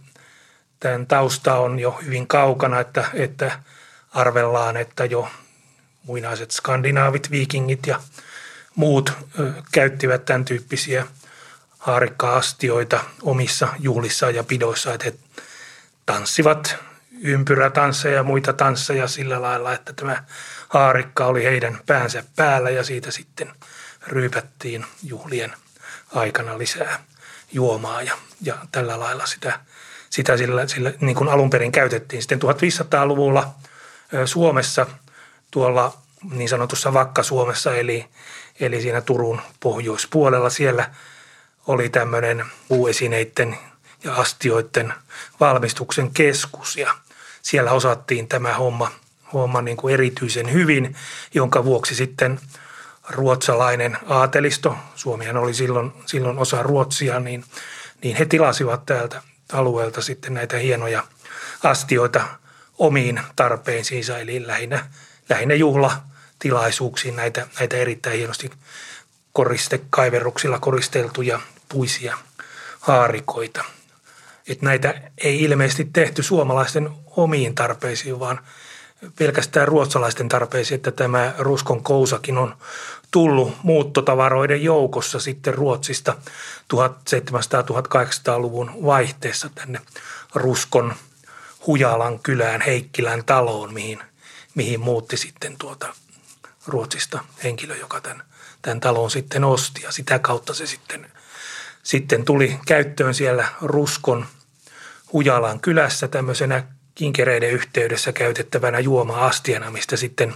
tämän 0.79 1.07
tausta 1.07 1.55
on 1.55 1.79
jo 1.79 1.99
hyvin 2.05 2.27
kaukana, 2.27 2.79
että, 2.79 3.05
että 3.13 3.59
arvellaan, 4.13 4.77
että 4.77 5.05
jo 5.05 5.29
muinaiset 6.03 6.51
skandinaavit, 6.51 7.31
viikingit 7.31 7.87
ja 7.87 7.99
muut 8.75 9.13
ö, 9.39 9.53
käyttivät 9.71 10.25
tämän 10.25 10.45
tyyppisiä 10.45 11.07
haarikka-astioita 11.77 12.99
omissa 13.21 13.67
juhlissaan 13.79 14.35
ja 14.35 14.43
pidoissa, 14.43 14.93
että 14.93 15.05
he 15.05 15.13
tanssivat 16.05 16.75
ympyrätansseja 17.21 18.15
ja 18.15 18.23
muita 18.23 18.53
tansseja 18.53 19.07
sillä 19.07 19.41
lailla, 19.41 19.73
että 19.73 19.93
tämä 19.93 20.23
haarikka 20.69 21.25
oli 21.25 21.43
heidän 21.43 21.79
päänsä 21.85 22.23
päällä 22.35 22.69
ja 22.69 22.83
siitä 22.83 23.11
sitten 23.11 23.53
ryypättiin 24.07 24.85
juhlien 25.03 25.53
aikana 26.15 26.57
lisää 26.57 27.03
juomaa 27.51 28.01
ja, 28.01 28.17
ja 28.41 28.55
tällä 28.71 28.99
lailla 28.99 29.25
sitä, 29.25 29.59
sitä 30.09 30.37
sillä, 30.37 30.67
sillä 30.67 30.93
niin 31.01 31.15
kuin 31.15 31.29
alun 31.29 31.49
perin 31.49 31.71
käytettiin. 31.71 32.21
Sitten 32.21 32.39
1500-luvulla 32.41 33.53
Suomessa 34.25 34.85
tuolla 35.51 35.97
niin 36.31 36.49
sanotussa 36.49 36.93
Vakka-Suomessa 36.93 37.75
eli, 37.75 38.05
eli 38.59 38.81
siinä 38.81 39.01
Turun 39.01 39.41
pohjoispuolella 39.59 40.49
siellä 40.49 40.89
oli 41.67 41.89
tämmöinen 41.89 42.45
puuesineiden 42.67 43.57
ja 44.03 44.13
astioiden 44.13 44.93
valmistuksen 45.39 46.11
keskus 46.11 46.77
ja 46.77 46.95
siellä 47.41 47.71
osattiin 47.71 48.27
tämä 48.27 48.53
homma, 48.53 48.91
homma 49.33 49.61
niin 49.61 49.77
kuin 49.77 49.93
erityisen 49.93 50.53
hyvin, 50.53 50.95
jonka 51.33 51.63
vuoksi 51.63 51.95
sitten 51.95 52.39
ruotsalainen 53.09 53.97
aatelisto, 54.07 54.77
Suomihan 54.95 55.37
oli 55.37 55.53
silloin, 55.53 55.93
silloin 56.05 56.37
osa 56.37 56.63
Ruotsia, 56.63 57.19
niin, 57.19 57.43
niin 58.03 58.15
he 58.15 58.25
tilasivat 58.25 58.85
täältä 58.85 59.21
alueelta 59.53 60.01
sitten 60.01 60.33
näitä 60.33 60.57
hienoja 60.57 61.03
astioita 61.63 62.27
omiin 62.77 63.21
tarpeisiinsa, 63.35 64.17
eli 64.17 64.47
lähinnä, 64.47 64.85
lähinnä 65.29 65.55
juhlatilaisuuksiin 65.55 67.15
näitä, 67.15 67.47
näitä 67.59 67.77
erittäin 67.77 68.17
hienosti 68.17 68.51
koristekaiverruksilla 69.33 70.59
koristeltuja 70.59 71.39
puisia 71.69 72.17
haarikoita– 72.79 73.63
että 74.47 74.65
näitä 74.65 75.01
ei 75.17 75.43
ilmeisesti 75.43 75.89
tehty 75.93 76.23
suomalaisten 76.23 76.89
omiin 77.15 77.55
tarpeisiin, 77.55 78.19
vaan 78.19 78.39
pelkästään 79.19 79.67
ruotsalaisten 79.67 80.29
tarpeisiin, 80.29 80.75
että 80.75 80.91
tämä 80.91 81.33
ruskon 81.37 81.83
kousakin 81.83 82.37
on 82.37 82.57
tullut 83.11 83.53
muuttotavaroiden 83.63 84.63
joukossa 84.63 85.19
sitten 85.19 85.53
Ruotsista 85.53 86.15
1700-1800-luvun 86.73 88.71
vaihteessa 88.85 89.49
tänne 89.55 89.79
Ruskon 90.35 90.93
Hujalan 91.67 92.19
kylään 92.19 92.61
Heikkilän 92.61 93.23
taloon, 93.25 93.73
mihin, 93.73 93.99
mihin 94.55 94.79
muutti 94.79 95.17
sitten 95.17 95.55
tuota 95.59 95.93
Ruotsista 96.67 97.19
henkilö, 97.43 97.75
joka 97.75 98.01
tämän, 98.01 98.23
tämän 98.61 98.79
talon 98.79 99.11
sitten 99.11 99.43
osti. 99.43 99.81
Ja 99.81 99.91
sitä 99.91 100.19
kautta 100.19 100.53
se 100.53 100.67
sitten, 100.67 101.11
sitten 101.87 102.25
tuli 102.25 102.59
käyttöön 102.65 103.13
siellä 103.13 103.47
Ruskon– 103.61 104.25
Hujalan 105.13 105.59
kylässä 105.59 106.07
tämmöisenä 106.07 106.63
kinkereiden 106.95 107.51
yhteydessä 107.51 108.11
käytettävänä 108.11 108.79
juoma-astiana, 108.79 109.71
mistä 109.71 109.97
sitten 109.97 110.33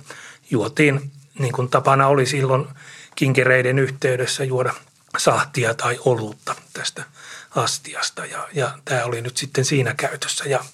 juotiin, 0.52 1.12
niin 1.40 1.54
kuin 1.54 1.70
tapana 1.70 2.08
oli 2.08 2.26
silloin 2.26 2.68
kinkereiden 3.16 3.80
yhteydessä 3.80 4.44
juoda 4.44 4.74
sahtia 5.18 5.74
tai 5.74 6.00
olutta 6.06 6.56
tästä 6.74 7.04
astiasta. 7.56 8.26
Ja, 8.26 8.48
ja 8.54 8.72
tämä 8.86 9.06
oli 9.06 9.22
nyt 9.22 9.38
sitten 9.38 9.66
siinä 9.66 9.94
käytössä. 9.94 10.44
Ja, 10.50 10.66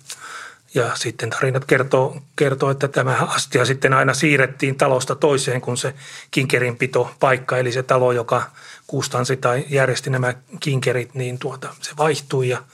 ja 0.73 0.95
sitten 0.95 1.29
tarinat 1.29 1.65
kertoo, 1.65 2.21
kertoo, 2.35 2.71
että 2.71 2.87
tämä 2.87 3.15
astia 3.27 3.65
sitten 3.65 3.93
aina 3.93 4.13
siirrettiin 4.13 4.75
talosta 4.75 5.15
toiseen, 5.15 5.61
kun 5.61 5.77
se 5.77 5.93
kinkerinpito 6.31 7.15
paikka, 7.19 7.57
eli 7.57 7.71
se 7.71 7.83
talo, 7.83 8.11
joka 8.11 8.51
kustansi 8.87 9.37
tai 9.37 9.65
järjesti 9.69 10.09
nämä 10.09 10.33
kinkerit, 10.59 11.13
niin 11.13 11.39
tuota, 11.39 11.75
se 11.81 11.91
vaihtui 11.97 12.49
ja– 12.49 12.63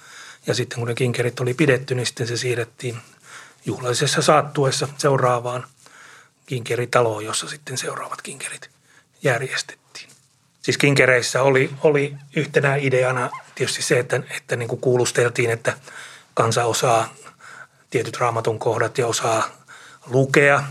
ja 0.47 0.53
sitten 0.53 0.79
kun 0.79 0.87
ne 0.87 0.95
kinkerit 0.95 1.39
oli 1.39 1.53
pidetty, 1.53 1.95
niin 1.95 2.05
sitten 2.05 2.27
se 2.27 2.37
siirrettiin 2.37 2.97
juhlallisessa 3.65 4.21
saattuessa 4.21 4.87
seuraavaan 4.97 5.67
kinkeritaloon, 6.45 7.25
jossa 7.25 7.47
sitten 7.47 7.77
seuraavat 7.77 8.21
kinkerit 8.21 8.69
järjestettiin. 9.23 10.09
Siis 10.61 10.77
kinkereissä 10.77 11.41
oli, 11.41 11.69
oli 11.83 12.15
yhtenä 12.35 12.75
ideana 12.75 13.29
tietysti 13.55 13.81
se, 13.81 13.99
että, 13.99 14.21
että 14.37 14.55
niin 14.55 14.69
kuin 14.69 14.81
kuulusteltiin, 14.81 15.49
että 15.49 15.77
kansa 16.33 16.65
osaa 16.65 17.13
tietyt 17.89 18.17
raamatun 18.17 18.59
kohdat 18.59 18.97
ja 18.97 19.07
osaa 19.07 19.49
lukea. 20.05 20.63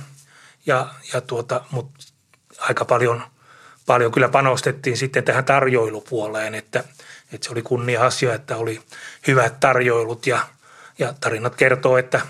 Ja, 0.66 0.94
ja 1.12 1.20
tuota, 1.20 1.64
mutta 1.70 2.04
aika 2.58 2.84
paljon, 2.84 3.22
paljon 3.86 4.12
kyllä 4.12 4.28
panostettiin 4.28 4.96
sitten 4.96 5.24
tähän 5.24 5.44
tarjoilupuoleen, 5.44 6.54
että, 6.54 6.84
että 7.32 7.44
se 7.44 7.52
oli 7.52 7.62
kunnia 7.62 8.06
asia, 8.06 8.34
että 8.34 8.56
oli 8.56 8.80
hyvät 9.26 9.60
tarjoilut 9.60 10.26
ja, 10.26 10.48
ja 10.98 11.14
tarinat 11.20 11.54
kertoo, 11.54 11.98
että 11.98 12.20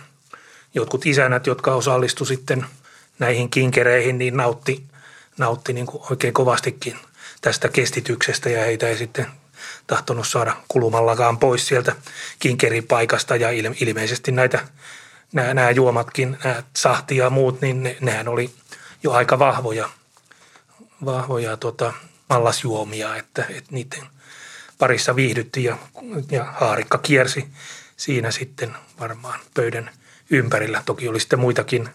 jotkut 0.74 1.06
isänät, 1.06 1.46
jotka 1.46 1.74
osallistu 1.74 2.24
sitten 2.24 2.66
näihin 3.18 3.50
kinkereihin, 3.50 4.18
niin 4.18 4.36
nautti, 4.36 4.84
nautti 5.38 5.72
niin 5.72 5.86
kuin 5.86 6.02
oikein 6.10 6.34
kovastikin 6.34 6.98
tästä 7.40 7.68
kestityksestä 7.68 8.50
ja 8.50 8.64
heitä 8.64 8.88
ei 8.88 8.96
sitten 8.96 9.26
tahtonut 9.86 10.28
saada 10.28 10.56
kulumallakaan 10.68 11.38
pois 11.38 11.68
sieltä 11.68 11.96
kinkeripaikasta. 12.38 13.36
Ja 13.36 13.48
ilmeisesti 13.80 14.32
näitä 14.32 14.58
nämä, 15.32 15.54
nämä 15.54 15.70
juomatkin, 15.70 16.38
nämä 16.44 16.62
sahti 16.76 17.16
ja 17.16 17.30
muut, 17.30 17.60
niin 17.60 17.82
ne, 17.82 17.96
nehän 18.00 18.28
oli 18.28 18.50
jo 19.02 19.12
aika 19.12 19.38
vahvoja, 19.38 19.88
vahvoja 21.04 21.56
tota, 21.56 21.92
mallasjuomia, 22.28 23.16
että, 23.16 23.44
että 23.48 23.70
niiden 23.70 24.06
parissa 24.78 25.16
viihdyttiin 25.16 25.66
ja, 25.66 25.78
ja 26.30 26.44
haarikka 26.44 26.98
kiersi 26.98 27.48
siinä 27.96 28.30
sitten 28.30 28.76
varmaan 29.00 29.40
pöydän 29.54 29.90
ympärillä. 30.30 30.82
Toki 30.86 31.08
oli 31.08 31.20
sitten 31.20 31.38
muitakin, 31.38 31.88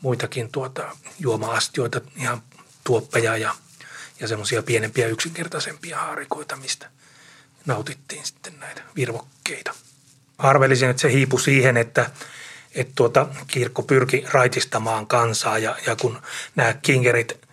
muitakin 0.00 0.52
tuota, 0.52 0.96
juoma-astioita, 1.18 2.00
ihan 2.16 2.42
tuoppeja 2.84 3.36
ja, 3.36 3.54
ja 4.20 4.28
semmoisia 4.28 4.62
pienempiä 4.62 5.06
yksinkertaisempia 5.06 5.98
haarikoita, 5.98 6.56
mistä 6.56 6.90
nautittiin 7.66 8.26
sitten 8.26 8.60
näitä 8.60 8.82
virvokkeita. 8.96 9.74
Arvelisin, 10.38 10.90
että 10.90 11.02
se 11.02 11.12
hiipui 11.12 11.40
siihen, 11.40 11.76
että, 11.76 12.10
että 12.74 12.92
tuota, 12.94 13.26
kirkko 13.46 13.82
pyrki 13.82 14.24
raitistamaan 14.32 15.06
kansaa 15.06 15.58
ja, 15.58 15.76
ja 15.86 15.96
kun 15.96 16.22
nämä 16.56 16.74
kingerit 16.74 17.49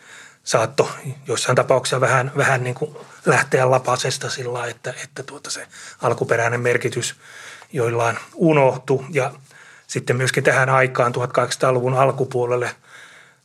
saatto 0.48 0.90
joissain 1.28 1.56
tapauksissa 1.56 2.02
vähän, 2.02 2.32
vähän 2.38 2.64
niin 2.64 2.76
kuin 2.76 2.98
lähteä 3.26 3.72
lapasesta 3.72 4.30
sillä 4.30 4.66
että, 4.66 4.94
että 5.04 5.24
tuota 5.24 5.50
se 5.50 5.68
alkuperäinen 6.02 6.62
merkitys 6.62 7.16
joillain 7.74 8.18
unohtu 8.36 9.06
ja 9.12 9.32
sitten 9.88 10.16
myöskin 10.16 10.44
tähän 10.44 10.70
aikaan 10.70 11.14
1800-luvun 11.16 11.94
alkupuolelle 11.94 12.76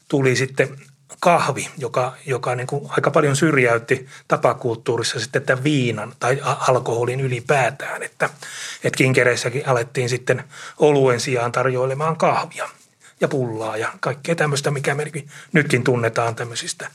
tuli 0.08 0.36
sitten 0.36 0.78
kahvi, 1.20 1.68
joka, 1.78 2.12
joka 2.26 2.54
niin 2.54 2.66
kuin 2.66 2.86
aika 2.88 3.10
paljon 3.10 3.36
syrjäytti 3.36 4.06
tapakulttuurissa 4.28 5.20
sitten 5.20 5.42
tämän 5.42 5.64
viinan 5.64 6.12
tai 6.20 6.40
alkoholin 6.44 7.20
ylipäätään. 7.20 8.02
Että, 8.02 8.30
että 8.84 8.96
kinkereissäkin 8.96 9.68
alettiin 9.68 10.08
sitten 10.08 10.44
oluen 10.78 11.20
sijaan 11.20 11.52
tarjoilemaan 11.52 12.16
kahvia 12.16 12.68
ja 13.22 13.28
pullaa 13.28 13.76
ja 13.76 13.92
kaikkea 14.00 14.34
tämmöistä, 14.34 14.70
mikä 14.70 14.94
me 14.94 15.12
nytkin 15.52 15.84
tunnetaan 15.84 16.34
tämmöisistä 16.34 16.90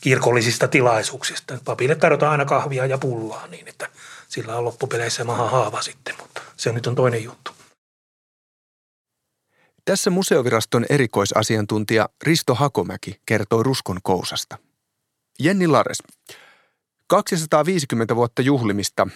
kirkollisista 0.00 0.68
tilaisuuksista. 0.68 1.58
Papille 1.64 1.94
tarjotaan 1.94 2.32
aina 2.32 2.44
kahvia 2.44 2.86
ja 2.86 2.98
pullaa 2.98 3.46
niin, 3.46 3.68
että 3.68 3.88
sillä 4.28 4.56
on 4.56 4.64
loppupeleissä 4.64 5.24
maha 5.24 5.50
haava 5.50 5.82
sitten, 5.82 6.14
mutta 6.20 6.42
se 6.56 6.72
nyt 6.72 6.86
on 6.86 6.94
toinen 6.94 7.24
juttu. 7.24 7.50
Tässä 9.84 10.10
museoviraston 10.10 10.86
erikoisasiantuntija 10.90 12.08
Risto 12.22 12.54
Hakomäki 12.54 13.20
kertoo 13.26 13.62
Ruskon 13.62 13.98
kousasta. 14.02 14.58
Jenni 15.38 15.66
Lares, 15.66 16.02
250 17.06 18.16
vuotta 18.16 18.42
juhlimista 18.42 19.08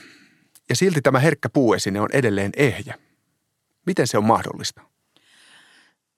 ja 0.68 0.76
silti 0.76 1.02
tämä 1.02 1.18
herkkä 1.18 1.48
puuesine 1.48 2.00
on 2.00 2.08
edelleen 2.12 2.52
ehjä. 2.56 2.98
Miten 3.86 4.06
se 4.06 4.18
on 4.18 4.24
mahdollista? 4.24 4.91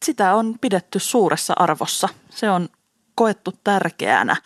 Sitä 0.04 0.34
on 0.34 0.54
pidetty 0.60 0.98
suuressa 0.98 1.52
arvossa. 1.56 2.08
Se 2.30 2.50
on 2.50 2.68
koettu 3.14 3.52
tärkeänä, 3.64 4.36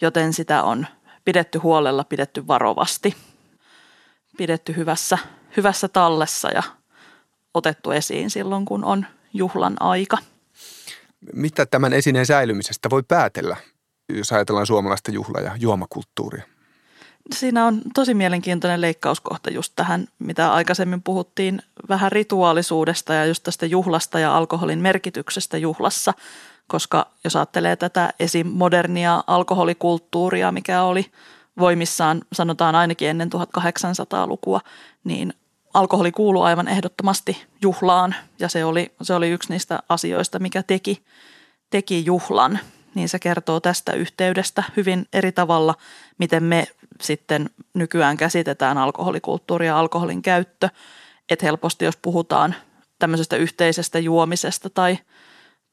joten 0.00 0.32
sitä 0.32 0.62
on 0.62 0.86
pidetty 1.24 1.58
huolella, 1.58 2.04
pidetty 2.04 2.46
varovasti, 2.46 3.16
pidetty 4.36 4.76
hyvässä, 4.76 5.18
hyvässä 5.56 5.88
tallessa 5.88 6.48
ja 6.48 6.62
otettu 7.54 7.90
esiin 7.90 8.30
silloin, 8.30 8.64
kun 8.64 8.84
on 8.84 9.06
juhlan 9.34 9.76
aika. 9.80 10.18
Mitä 11.32 11.66
tämän 11.66 11.92
esineen 11.92 12.26
säilymisestä 12.26 12.90
voi 12.90 13.02
päätellä, 13.02 13.56
jos 14.08 14.32
ajatellaan 14.32 14.66
suomalaista 14.66 15.10
juhla- 15.10 15.40
ja 15.40 15.56
juomakulttuuria? 15.56 16.57
Siinä 17.32 17.66
on 17.66 17.80
tosi 17.94 18.14
mielenkiintoinen 18.14 18.80
leikkauskohta 18.80 19.50
just 19.50 19.72
tähän, 19.76 20.08
mitä 20.18 20.52
aikaisemmin 20.52 21.02
puhuttiin 21.02 21.62
vähän 21.88 22.12
rituaalisuudesta 22.12 23.14
ja 23.14 23.24
just 23.24 23.42
tästä 23.42 23.66
juhlasta 23.66 24.18
ja 24.18 24.36
alkoholin 24.36 24.78
merkityksestä 24.78 25.58
juhlassa, 25.58 26.14
koska 26.66 27.06
jos 27.24 27.36
ajattelee 27.36 27.76
tätä 27.76 28.12
esim. 28.20 28.46
modernia 28.46 29.24
alkoholikulttuuria, 29.26 30.52
mikä 30.52 30.82
oli 30.82 31.06
voimissaan 31.58 32.22
sanotaan 32.32 32.74
ainakin 32.74 33.08
ennen 33.08 33.30
1800-lukua, 33.34 34.60
niin 35.04 35.34
alkoholi 35.74 36.12
kuuluu 36.12 36.42
aivan 36.42 36.68
ehdottomasti 36.68 37.46
juhlaan 37.62 38.14
ja 38.38 38.48
se 38.48 38.64
oli, 38.64 38.92
se 39.02 39.14
oli 39.14 39.28
yksi 39.28 39.52
niistä 39.52 39.78
asioista, 39.88 40.38
mikä 40.38 40.62
teki, 40.62 41.02
teki 41.70 42.04
juhlan. 42.04 42.58
Niin 42.94 43.08
se 43.08 43.18
kertoo 43.18 43.60
tästä 43.60 43.92
yhteydestä 43.92 44.62
hyvin 44.76 45.06
eri 45.12 45.32
tavalla, 45.32 45.74
miten 46.18 46.44
me 46.44 46.66
sitten 47.00 47.50
nykyään 47.74 48.16
käsitetään 48.16 48.78
alkoholikulttuuri 48.78 49.66
ja 49.66 49.78
alkoholin 49.78 50.22
käyttö. 50.22 50.68
Että 51.30 51.46
helposti 51.46 51.84
jos 51.84 51.96
puhutaan 51.96 52.54
tämmöisestä 52.98 53.36
yhteisestä 53.36 53.98
juomisesta 53.98 54.70
tai, 54.70 54.98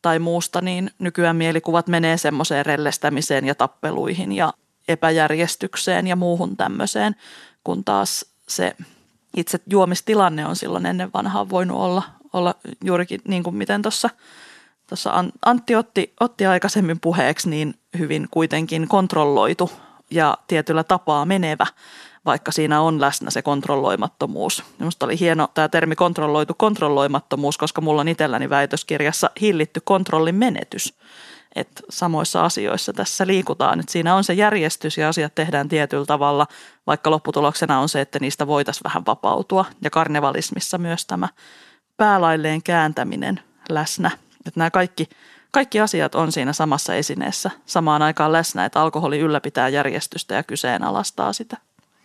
tai 0.01 0.19
muusta, 0.19 0.61
niin 0.61 0.91
nykyään 0.99 1.35
mielikuvat 1.35 1.87
menee 1.87 2.17
semmoiseen 2.17 2.65
rellestämiseen 2.65 3.45
ja 3.45 3.55
tappeluihin 3.55 4.31
ja 4.31 4.53
epäjärjestykseen 4.87 6.07
ja 6.07 6.15
muuhun 6.15 6.57
tämmöiseen, 6.57 7.15
kun 7.63 7.83
taas 7.83 8.25
se– 8.47 8.75
itse 9.35 9.59
juomistilanne 9.69 10.45
on 10.45 10.55
silloin 10.55 10.85
ennen 10.85 11.13
vanhaa 11.13 11.49
voinut 11.49 11.77
olla, 11.77 12.03
olla 12.33 12.55
juurikin 12.83 13.21
niin 13.27 13.43
kuin 13.43 13.55
miten 13.55 13.81
tuossa 13.81 14.09
Tuossa 14.89 15.23
Antti 15.45 15.75
otti, 15.75 16.13
otti 16.19 16.45
aikaisemmin 16.45 16.99
puheeksi 16.99 17.49
niin 17.49 17.73
hyvin 17.97 18.27
kuitenkin 18.31 18.87
kontrolloitu 18.87 19.71
ja 20.11 20.37
tietyllä 20.47 20.83
tapaa 20.83 21.25
menevä, 21.25 21.67
vaikka 22.25 22.51
siinä 22.51 22.81
on 22.81 23.01
läsnä 23.01 23.29
se 23.29 23.41
kontrolloimattomuus. 23.41 24.63
Minusta 24.79 25.05
oli 25.05 25.19
hieno 25.19 25.47
tämä 25.53 25.69
termi 25.69 25.95
kontrolloitu 25.95 26.53
kontrolloimattomuus, 26.53 27.57
koska 27.57 27.81
mulla 27.81 28.01
on 28.01 28.07
itselläni 28.07 28.49
väitöskirjassa 28.49 29.29
hillitty 29.41 29.81
kontrollin 29.85 30.35
menetys 30.35 30.93
että 31.55 31.81
samoissa 31.89 32.45
asioissa 32.45 32.93
tässä 32.93 33.27
liikutaan. 33.27 33.79
Että 33.79 33.91
siinä 33.91 34.15
on 34.15 34.23
se 34.23 34.33
järjestys 34.33 34.97
ja 34.97 35.09
asiat 35.09 35.35
tehdään 35.35 35.69
tietyllä 35.69 36.05
tavalla, 36.05 36.47
vaikka 36.87 37.11
lopputuloksena 37.11 37.79
on 37.79 37.89
se, 37.89 38.01
että 38.01 38.19
niistä 38.19 38.47
voitaisiin 38.47 38.83
vähän 38.83 39.03
vapautua. 39.05 39.65
Ja 39.81 39.89
karnevalismissa 39.89 40.77
myös 40.77 41.05
tämä 41.05 41.29
päälailleen 41.97 42.63
kääntäminen 42.63 43.39
läsnä. 43.69 44.11
Että 44.45 44.59
nämä 44.59 44.71
kaikki, 44.71 45.09
kaikki 45.55 45.79
asiat 45.79 46.15
on 46.15 46.31
siinä 46.31 46.53
samassa 46.53 46.95
esineessä 46.95 47.51
samaan 47.65 48.01
aikaan 48.01 48.31
läsnä, 48.31 48.65
että 48.65 48.81
alkoholi 48.81 49.19
ylläpitää 49.19 49.69
järjestystä 49.69 50.35
ja 50.35 50.43
kyseenalaistaa 50.43 51.33
sitä. 51.33 51.57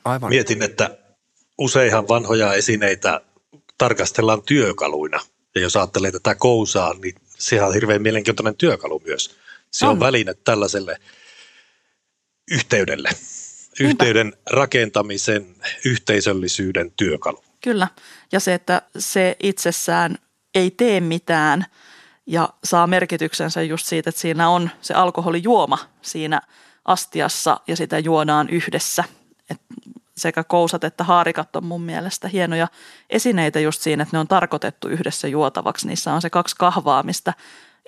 Aivan. 0.04 0.30
Mietin, 0.30 0.62
että 0.62 0.98
useinhan 1.58 2.08
vanhoja 2.08 2.54
esineitä 2.54 3.20
tarkastellaan 3.78 4.42
työkaluina. 4.42 5.20
Ja 5.54 5.60
jos 5.60 5.76
ajattelee 5.76 6.12
tätä 6.12 6.34
kousaa, 6.34 6.94
niin 6.94 7.14
sehän 7.38 7.68
on 7.68 7.74
hirveän 7.74 8.02
mielenkiintoinen 8.02 8.56
työkalu 8.56 9.02
myös. 9.06 9.36
Se 9.70 9.86
on, 9.86 9.90
on 9.90 10.00
väline 10.00 10.34
tällaiselle 10.34 10.96
yhteydelle, 12.50 13.08
Niinpä. 13.08 13.90
yhteyden 13.90 14.32
rakentamisen, 14.50 15.56
yhteisöllisyyden 15.84 16.92
työkalu. 16.96 17.44
Kyllä, 17.60 17.88
ja 18.32 18.40
se, 18.40 18.54
että 18.54 18.82
se 18.98 19.36
itsessään 19.42 20.18
ei 20.54 20.70
tee 20.70 21.00
mitään 21.00 21.66
ja 22.30 22.48
saa 22.64 22.86
merkityksensä 22.86 23.62
just 23.62 23.86
siitä, 23.86 24.10
että 24.10 24.20
siinä 24.20 24.48
on 24.48 24.70
se 24.80 24.94
alkoholijuoma 24.94 25.78
siinä 26.02 26.40
astiassa 26.84 27.60
ja 27.66 27.76
sitä 27.76 27.98
juodaan 27.98 28.48
yhdessä. 28.48 29.04
Et 29.50 29.60
sekä 30.16 30.44
kousat 30.44 30.84
että 30.84 31.04
haarikat 31.04 31.56
on 31.56 31.64
mun 31.64 31.82
mielestä 31.82 32.28
hienoja 32.28 32.68
esineitä 33.10 33.60
just 33.60 33.82
siinä, 33.82 34.02
että 34.02 34.16
ne 34.16 34.20
on 34.20 34.28
tarkoitettu 34.28 34.88
yhdessä 34.88 35.28
juotavaksi. 35.28 35.86
Niissä 35.86 36.12
on 36.12 36.22
se 36.22 36.30
kaksi 36.30 36.56
kahvaa, 36.58 37.02
mistä 37.02 37.34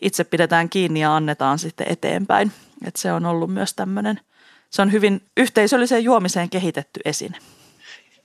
itse 0.03 0.25
pidetään 0.25 0.69
kiinni 0.69 1.01
ja 1.01 1.17
annetaan 1.17 1.59
sitten 1.59 1.87
eteenpäin. 1.91 2.53
Et 2.85 2.97
se 2.97 3.13
on 3.13 3.27
ollut 3.27 3.53
myös 3.53 3.75
tämmöinen, 3.75 4.21
se 4.71 4.83
on 4.83 4.93
hyvin 4.93 5.23
yhteisölliseen 5.37 6.05
juomiseen 6.05 6.51
kehitetty 6.51 7.01
esine. 7.05 7.39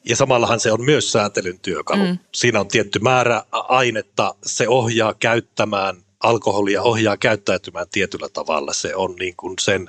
Ja 0.10 0.16
samallahan 0.16 0.60
se 0.60 0.72
on 0.72 0.86
myös 0.86 1.12
säätelyn 1.12 1.60
työkalu. 1.60 2.06
Mm. 2.06 2.18
Siinä 2.34 2.60
on 2.60 2.68
tietty 2.68 3.00
määrä 3.00 3.44
ainetta, 3.52 4.36
se 4.46 4.68
ohjaa 4.68 5.14
käyttämään 5.14 6.07
alkoholia, 6.24 6.82
ohjaa 6.82 7.18
käyttäytymään 7.18 7.88
tietyllä 7.92 8.30
tavalla. 8.34 8.74
Se 8.74 8.96
on 8.96 9.16
niin 9.16 9.34
kuin 9.38 9.54
sen 9.60 9.88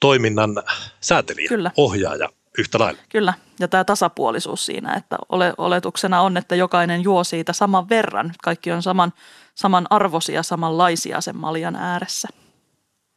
toiminnan 0.00 0.62
säätelijä, 1.00 1.48
Kyllä. 1.48 1.70
ohjaaja 1.76 2.28
yhtä 2.58 2.78
lailla. 2.78 3.00
Kyllä, 3.08 3.34
ja 3.60 3.68
tämä 3.68 3.84
tasapuolisuus 3.84 4.66
siinä, 4.66 4.94
että 4.94 5.16
ole, 5.28 5.54
oletuksena 5.58 6.20
on, 6.20 6.36
että 6.36 6.54
jokainen 6.56 7.02
juo 7.02 7.24
siitä 7.24 7.52
saman 7.52 7.88
verran. 7.88 8.34
Kaikki 8.42 8.72
on 8.72 8.82
saman, 8.82 9.12
saman 9.54 9.86
arvoisia, 9.90 10.42
samanlaisia 10.42 11.20
sen 11.20 11.36
maljan 11.36 11.76
ääressä. 11.76 12.28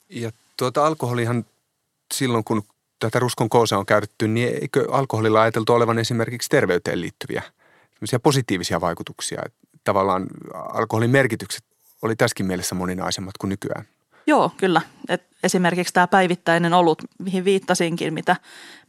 Ja 0.09 0.31
tuota 0.57 0.85
alkoholihan 0.85 1.45
silloin, 2.13 2.43
kun 2.43 2.63
tätä 2.99 3.19
ruskon 3.19 3.49
koosa 3.49 3.77
on 3.77 3.85
käytetty, 3.85 4.27
niin 4.27 4.57
eikö 4.61 4.87
alkoholilla 4.91 5.41
ajateltu 5.41 5.73
olevan 5.73 5.99
esimerkiksi 5.99 6.49
terveyteen 6.49 7.01
liittyviä 7.01 7.43
positiivisia 8.23 8.81
vaikutuksia? 8.81 9.41
Tavallaan 9.83 10.27
alkoholin 10.53 11.09
merkitykset 11.09 11.63
oli 12.01 12.15
tässäkin 12.15 12.45
mielessä 12.45 12.75
moninaisemmat 12.75 13.37
kuin 13.37 13.49
nykyään. 13.49 13.85
Joo, 14.27 14.51
kyllä. 14.57 14.81
Et 15.09 15.27
esimerkiksi 15.43 15.93
tämä 15.93 16.07
päivittäinen 16.07 16.73
olut, 16.73 17.01
mihin 17.19 17.45
viittasinkin, 17.45 18.13
mitä, 18.13 18.35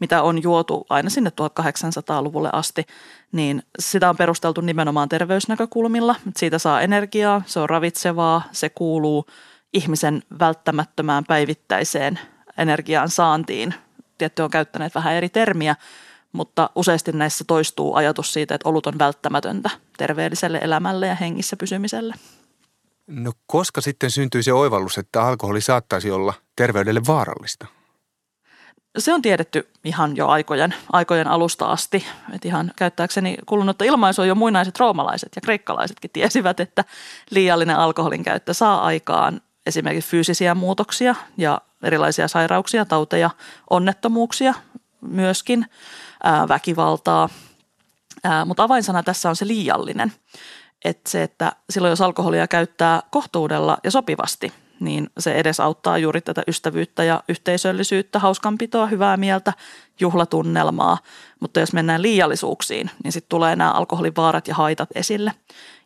mitä 0.01 0.23
on 0.23 0.43
juotu 0.43 0.87
aina 0.89 1.11
sinne 1.11 1.31
1800-luvulle 1.31 2.51
asti, 2.53 2.87
niin 3.33 3.63
sitä 3.79 4.09
on 4.11 4.17
perusteltu 4.17 4.61
nimenomaan 4.61 5.09
terveysnäkökulmilla. 5.09 6.15
Siitä 6.37 6.59
saa 6.59 6.81
energiaa, 6.81 7.43
se 7.47 7.61
on 7.61 7.71
ravitsevaa, 7.71 8.43
se 8.53 8.69
kuuluu 8.69 9.27
ihmisen 9.73 10.23
välttämättömään 10.39 11.25
päivittäiseen 11.25 12.19
energian 12.59 13.09
saantiin. 13.09 13.75
Tietty 14.19 14.43
on 14.43 14.51
käyttäneet 14.51 14.95
vähän 14.95 15.15
eri 15.15 15.29
termiä, 15.29 15.77
mutta 16.33 16.71
useasti 16.75 17.13
näissä 17.13 17.45
toistuu 17.47 17.95
ajatus 17.95 18.33
siitä, 18.33 18.55
että 18.55 18.69
olut 18.69 18.87
on 18.87 18.99
välttämätöntä 18.99 19.71
terveelliselle 19.99 20.59
elämälle 20.63 21.07
ja 21.07 21.15
hengissä 21.15 21.57
pysymiselle. 21.57 22.15
No 23.07 23.33
koska 23.47 23.81
sitten 23.81 24.11
syntyi 24.11 24.43
se 24.43 24.53
oivallus, 24.53 24.99
että 24.99 25.23
alkoholi 25.23 25.61
saattaisi 25.61 26.11
olla 26.11 26.35
terveydelle 26.57 27.01
vaarallista? 27.07 27.67
Se 28.99 29.15
on 29.15 29.23
tiedetty 29.23 29.69
ihan 29.85 30.17
jo 30.17 30.29
aikojen, 30.29 30.75
aikojen 30.93 31.27
alusta 31.27 31.67
asti. 31.67 32.07
Et 32.33 32.45
ihan 32.45 32.73
käyttääkseni 32.77 33.37
kulunutta 33.47 33.85
ilmaisua 33.85 34.27
jo 34.27 34.35
muinaiset 34.35 34.79
roomalaiset 34.79 35.29
ja 35.37 35.41
kreikkalaisetkin 35.41 36.11
tiesivät, 36.11 36.61
että 36.61 36.85
liiallinen 37.31 37.77
alkoholin 37.77 38.23
käyttö 38.23 38.55
saa 38.55 38.85
aikaan 38.85 39.41
esimerkiksi 39.67 40.11
fyysisiä 40.11 40.55
muutoksia 40.55 41.15
ja 41.37 41.61
erilaisia 41.83 42.29
sairauksia, 42.29 42.85
tauteja, 42.85 43.31
onnettomuuksia 43.71 44.55
myöskin, 45.01 45.67
ää, 46.23 46.49
väkivaltaa. 46.49 47.29
Mutta 48.47 48.63
avainsana 48.63 49.03
tässä 49.03 49.29
on 49.29 49.37
se 49.37 49.47
liiallinen 49.47 50.13
että 50.85 51.11
se, 51.11 51.23
että 51.23 51.53
silloin 51.71 51.91
jos 51.91 52.01
alkoholia 52.01 52.49
käyttää 52.49 53.03
kohtuudella 53.11 53.79
ja 53.85 53.91
sopivasti, 53.91 54.53
niin 54.81 55.11
se 55.19 55.35
edesauttaa 55.35 55.99
juuri 55.99 56.21
tätä 56.21 56.43
ystävyyttä 56.49 57.05
ja 57.05 57.23
yhteisöllisyyttä, 57.29 58.19
hauskanpitoa, 58.19 58.87
hyvää 58.87 59.17
mieltä, 59.17 59.53
juhlatunnelmaa. 60.01 60.99
Mutta 61.41 61.61
jos 61.61 61.73
mennään 61.73 62.03
liiallisuuksiin, 62.03 62.91
niin 63.05 63.13
sitten 63.13 63.29
tulee 63.29 63.57
nämä 63.57 63.73
alkoholivaarat 63.73 64.49
ja 64.49 64.55
haitat 64.55 64.89
esille. 64.95 65.33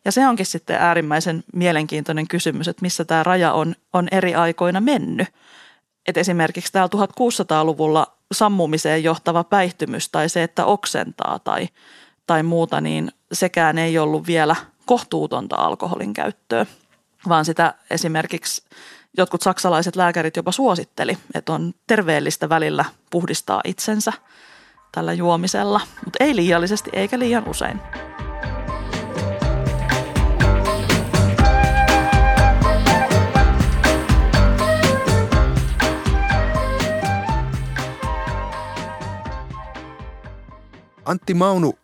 Ja 0.05 0.11
se 0.11 0.27
onkin 0.27 0.45
sitten 0.45 0.75
äärimmäisen 0.75 1.43
mielenkiintoinen 1.53 2.27
kysymys, 2.27 2.67
että 2.67 2.81
missä 2.81 3.05
tämä 3.05 3.23
raja 3.23 3.53
on, 3.53 3.75
on 3.93 4.07
eri 4.11 4.35
aikoina 4.35 4.81
mennyt. 4.81 5.27
Et 6.07 6.17
esimerkiksi 6.17 6.71
täällä 6.71 6.89
1600-luvulla 6.95 8.07
sammumiseen 8.31 9.03
johtava 9.03 9.43
päihtymys 9.43 10.09
tai 10.09 10.29
se, 10.29 10.43
että 10.43 10.65
oksentaa 10.65 11.39
tai, 11.39 11.69
tai 12.27 12.43
muuta, 12.43 12.81
niin 12.81 13.11
sekään 13.33 13.77
ei 13.77 13.97
ollut 13.97 14.27
vielä– 14.27 14.55
kohtuutonta 14.91 15.55
alkoholin 15.55 16.13
käyttöä, 16.13 16.65
vaan 17.29 17.45
sitä 17.45 17.73
esimerkiksi 17.91 18.63
jotkut 19.17 19.41
saksalaiset 19.41 19.95
lääkärit 19.95 20.35
jopa 20.35 20.51
suositteli, 20.51 21.17
että 21.33 21.53
on 21.53 21.73
terveellistä 21.87 22.49
välillä 22.49 22.85
puhdistaa 23.09 23.61
itsensä 23.63 24.13
tällä 24.91 25.13
juomisella, 25.13 25.81
mutta 26.05 26.23
ei 26.23 26.35
liiallisesti 26.35 26.89
eikä 26.93 27.19
liian 27.19 27.49
usein. 27.49 27.81
Antti 41.05 41.33
Maunu, 41.33 41.80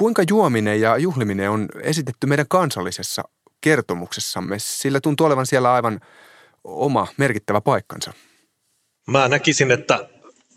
Kuinka 0.00 0.22
juominen 0.30 0.80
ja 0.80 0.98
juhliminen 0.98 1.50
on 1.50 1.68
esitetty 1.82 2.26
meidän 2.26 2.48
kansallisessa 2.48 3.22
kertomuksessamme? 3.60 4.58
Sillä 4.58 5.00
tuntuu 5.00 5.26
olevan 5.26 5.46
siellä 5.46 5.72
aivan 5.72 6.00
oma 6.64 7.06
merkittävä 7.16 7.60
paikkansa. 7.60 8.12
Mä 9.06 9.28
näkisin, 9.28 9.70
että 9.70 10.08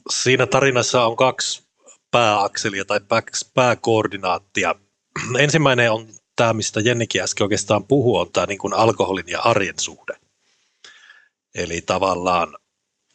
siinä 0.10 0.48
tarinassa 0.48 1.06
on 1.06 1.16
kaksi 1.16 1.64
pääakselia 2.12 2.86
tai 2.86 3.00
pääkoordinaattia. 3.54 4.76
Ensimmäinen 5.40 5.92
on 5.92 6.08
tämä, 6.36 6.54
mistä 6.54 6.80
Jennikin 6.80 7.22
äsken 7.22 7.46
oikeastaan 7.46 7.88
puhui, 7.88 8.22
on 8.22 8.32
tämä 8.32 8.46
niin 8.46 8.60
kuin 8.60 8.74
alkoholin 8.74 9.28
ja 9.28 9.42
arjen 9.42 9.80
suhde. 9.80 10.14
Eli 11.56 11.82
tavallaan 11.82 12.58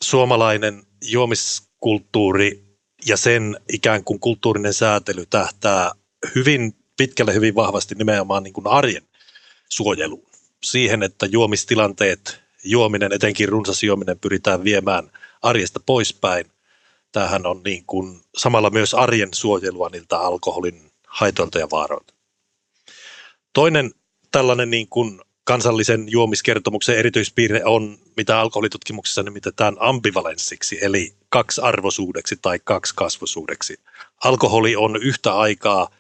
suomalainen 0.02 0.82
juomiskulttuuri 1.02 2.64
ja 3.06 3.16
sen 3.16 3.60
ikään 3.72 4.04
kuin 4.04 4.20
kulttuurinen 4.20 4.74
säätely 4.74 5.26
tähtää 5.26 5.92
hyvin 6.34 6.74
pitkälle 6.96 7.34
hyvin 7.34 7.54
vahvasti 7.54 7.94
nimenomaan 7.94 8.42
niin 8.42 8.52
kuin 8.52 8.66
arjen 8.66 9.02
suojeluun. 9.68 10.28
Siihen, 10.64 11.02
että 11.02 11.26
juomistilanteet, 11.26 12.40
juominen, 12.64 13.12
etenkin 13.12 13.48
runsas 13.48 13.82
juominen 13.82 14.18
pyritään 14.18 14.64
viemään 14.64 15.10
arjesta 15.42 15.80
poispäin. 15.86 16.46
Tämähän 17.12 17.46
on 17.46 17.60
niin 17.64 17.84
kuin 17.86 18.20
samalla 18.36 18.70
myös 18.70 18.94
arjen 18.94 19.34
suojelua 19.34 19.88
niiltä 19.88 20.18
alkoholin 20.18 20.90
haitoilta 21.06 21.58
ja 21.58 21.68
vaaroilta. 21.70 22.14
Toinen 23.52 23.90
tällainen 24.30 24.70
niin 24.70 24.88
kuin 24.88 25.20
kansallisen 25.44 26.08
juomiskertomuksen 26.08 26.96
erityispiirre 26.96 27.64
on, 27.64 27.98
mitä 28.16 28.40
alkoholitutkimuksessa 28.40 29.22
nimitetään 29.22 29.76
ambivalenssiksi, 29.80 30.78
eli 30.80 31.14
kaksiarvoisuudeksi 31.28 32.36
tai 32.42 32.58
kaksikasvoisuudeksi. 32.64 33.80
Alkoholi 34.24 34.76
on 34.76 34.96
yhtä 35.02 35.36
aikaa 35.36 35.90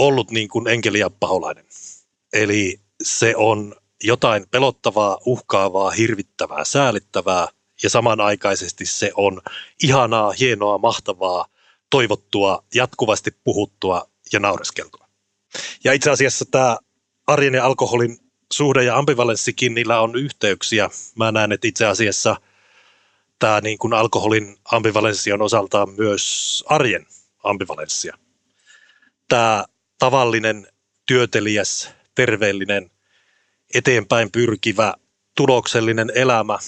ollut 0.00 0.30
niin 0.30 0.48
kuin 0.48 0.68
enkeli 0.68 0.98
ja 0.98 1.10
paholainen. 1.10 1.64
Eli 2.32 2.80
se 3.02 3.34
on 3.36 3.74
jotain 4.02 4.46
pelottavaa, 4.50 5.18
uhkaavaa, 5.26 5.90
hirvittävää, 5.90 6.64
säälittävää 6.64 7.48
ja 7.82 7.90
samanaikaisesti 7.90 8.86
se 8.86 9.12
on 9.14 9.40
ihanaa, 9.82 10.32
hienoa, 10.32 10.78
mahtavaa, 10.78 11.46
toivottua, 11.90 12.64
jatkuvasti 12.74 13.30
puhuttua 13.44 14.10
ja 14.32 14.40
naureskeltua. 14.40 15.08
Ja 15.84 15.92
itse 15.92 16.10
asiassa 16.10 16.44
tämä 16.50 16.78
arjen 17.26 17.54
ja 17.54 17.64
alkoholin 17.64 18.18
suhde 18.52 18.84
ja 18.84 18.98
ambivalenssikin, 18.98 19.74
niillä 19.74 20.00
on 20.00 20.16
yhteyksiä. 20.16 20.90
Mä 21.14 21.32
näen, 21.32 21.52
että 21.52 21.68
itse 21.68 21.86
asiassa 21.86 22.36
tämä 23.38 23.60
niin 23.60 23.78
kuin 23.78 23.94
alkoholin 23.94 24.56
ambivalenssi 24.72 25.32
on 25.32 25.42
osaltaan 25.42 25.90
myös 25.90 26.64
arjen 26.68 27.06
ambivalenssia. 27.44 28.18
Tämä 29.28 29.64
tavallinen, 30.00 30.66
työteliäs, 31.06 31.90
terveellinen, 32.14 32.90
eteenpäin 33.74 34.32
pyrkivä, 34.32 34.94
tuloksellinen 35.36 36.12
elämä 36.14 36.58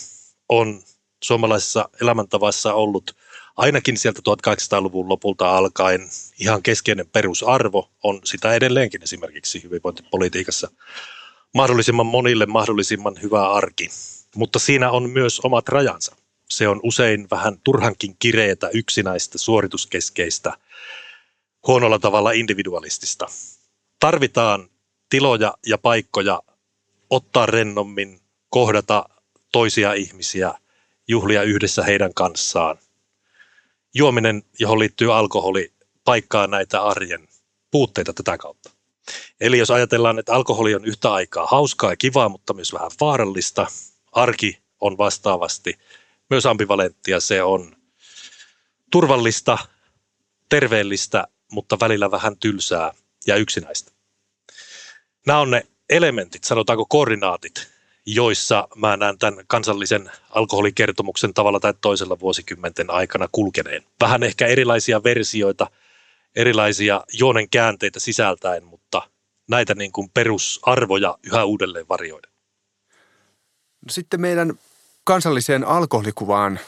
on 0.49 0.83
suomalaisessa 1.25 1.89
elämäntavassa 2.03 2.75
ollut 2.75 3.17
ainakin 3.57 3.97
sieltä 3.97 4.21
1800-luvun 4.49 5.09
lopulta 5.09 5.57
alkaen 5.57 6.09
ihan 6.41 6.63
keskeinen 6.63 7.09
perusarvo, 7.09 7.91
on 8.03 8.21
sitä 8.25 8.55
edelleenkin 8.55 9.03
esimerkiksi 9.03 9.63
hyvinvointipolitiikassa. 9.63 10.71
Mahdollisimman 11.55 12.07
monille 12.07 12.47
mahdollisimman 12.47 13.15
hyvä 13.23 13.51
arki, 13.53 13.91
mutta 14.37 14.59
siinä 14.59 14.91
on 14.91 15.11
myös 15.11 15.41
omat 15.41 15.69
rajansa. 15.69 16.17
Se 16.51 16.69
on 16.69 16.81
usein 16.83 17.27
vähän 17.31 17.59
turhankin 17.65 18.17
kireetä, 18.19 18.69
yksinäistä, 18.75 19.39
suorituskeskeistä– 19.39 20.53
huonolla 21.67 21.99
tavalla 21.99 22.33
individualistista. 22.33 23.27
Tarvitaan 24.01 24.69
tiloja 25.11 25.55
ja 25.67 25.79
paikkoja 25.79 26.43
ottaa 27.11 27.47
rennommin, 27.47 28.21
kohdata 28.49 29.09
toisia 29.53 29.93
ihmisiä, 29.93 30.55
juhlia 31.09 31.43
yhdessä 31.43 31.83
heidän 31.83 32.15
kanssaan. 32.15 32.79
Juominen, 33.95 34.43
johon 34.59 34.79
liittyy 34.79 35.15
alkoholi, 35.15 35.73
paikkaa 36.05 36.47
näitä 36.47 36.83
arjen 36.83 37.29
puutteita 37.71 38.13
tätä 38.13 38.39
kautta. 38.39 38.71
Eli 39.41 39.59
jos 39.59 39.71
ajatellaan, 39.71 40.19
että 40.19 40.35
alkoholi 40.35 40.75
on 40.75 40.85
yhtä 40.85 41.13
aikaa 41.13 41.47
hauskaa 41.47 41.93
ja 41.93 41.97
kivaa, 41.97 42.29
mutta 42.29 42.55
myös 42.55 42.73
vähän 42.73 42.91
vaarallista, 43.01 43.67
arki 44.13 44.59
on 44.81 44.99
vastaavasti 44.99 45.79
myös 46.31 46.47
ambivalenttia. 46.47 47.21
Se 47.21 47.43
on 47.43 47.77
turvallista, 48.91 49.59
terveellistä 50.49 51.29
mutta 51.53 51.81
välillä 51.81 52.11
vähän 52.11 52.39
tylsää 52.39 52.93
ja 53.27 53.37
yksinäistä. 53.37 53.93
Nämä 55.27 55.41
on 55.41 55.51
ne 55.51 55.67
elementit, 55.91 56.45
sanotaanko 56.45 56.87
koordinaatit, 56.87 57.69
joissa 58.07 58.69
mä 58.77 58.97
näen 58.97 59.19
tämän 59.19 59.45
kansallisen 59.47 60.11
alkoholikertomuksen 60.31 61.35
tavalla 61.35 61.61
tai 61.61 61.75
toisella 61.81 62.21
vuosikymmenten 62.21 62.91
aikana 62.91 63.29
kulkeneen. 63.33 63.83
Vähän 64.01 64.23
ehkä 64.23 64.47
erilaisia 64.47 65.03
versioita, 65.03 65.71
erilaisia 66.37 67.05
juonen 67.13 67.51
käänteitä 67.51 68.01
sisältäen, 68.01 68.65
mutta 68.65 69.03
näitä 69.51 69.75
niin 69.75 69.93
kuin 69.93 70.11
perusarvoja 70.15 71.19
yhä 71.27 71.45
uudelleen 71.45 71.89
varjoiden. 71.89 72.33
No 73.87 73.91
sitten 73.91 74.21
meidän 74.21 74.59
kansalliseen 75.05 75.65
alkoholikuvaan 75.65 76.61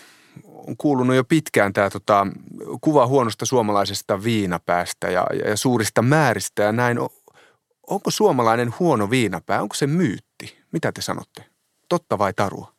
on 0.66 0.76
kuulunut 0.76 1.16
jo 1.16 1.24
pitkään 1.24 1.72
tämä 1.72 1.90
tota, 1.90 2.26
kuva 2.80 3.06
huonosta 3.06 3.46
suomalaisesta 3.46 4.24
viinapäästä 4.24 5.10
ja, 5.10 5.26
ja, 5.32 5.48
ja 5.48 5.56
suurista 5.56 6.02
määristä 6.02 6.62
ja 6.62 6.72
näin. 6.72 6.98
Onko 7.86 8.10
suomalainen 8.10 8.74
huono 8.78 9.10
viinapää, 9.10 9.62
onko 9.62 9.74
se 9.74 9.86
myytti? 9.86 10.58
Mitä 10.72 10.92
te 10.92 11.02
sanotte? 11.02 11.44
Totta 11.88 12.18
vai 12.18 12.32
tarua? 12.32 12.74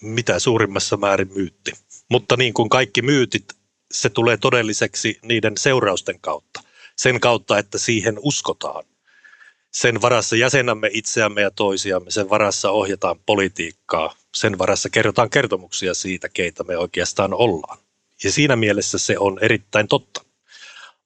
Mitä 0.00 0.38
suurimmassa 0.38 0.96
määrin 0.96 1.30
myytti. 1.34 1.72
Mutta 2.10 2.36
niin 2.36 2.54
kuin 2.54 2.68
kaikki 2.68 3.02
myytit, 3.02 3.44
se 3.92 4.10
tulee 4.10 4.36
todelliseksi 4.36 5.18
niiden 5.22 5.52
seurausten 5.58 6.20
kautta. 6.20 6.60
Sen 6.96 7.20
kautta, 7.20 7.58
että 7.58 7.78
siihen 7.78 8.16
uskotaan. 8.22 8.84
Sen 9.70 10.02
varassa 10.02 10.36
jäsenämme 10.36 10.90
itseämme 10.92 11.40
ja 11.40 11.50
toisiamme, 11.50 12.10
sen 12.10 12.30
varassa 12.30 12.70
ohjataan 12.70 13.18
politiikkaa, 13.26 14.14
sen 14.34 14.58
varassa 14.58 14.90
kerrotaan 14.90 15.30
kertomuksia 15.30 15.94
siitä, 15.94 16.28
keitä 16.28 16.64
me 16.64 16.76
oikeastaan 16.76 17.34
ollaan. 17.34 17.78
Ja 18.24 18.32
siinä 18.32 18.56
mielessä 18.56 18.98
se 18.98 19.18
on 19.18 19.38
erittäin 19.40 19.88
totta. 19.88 20.24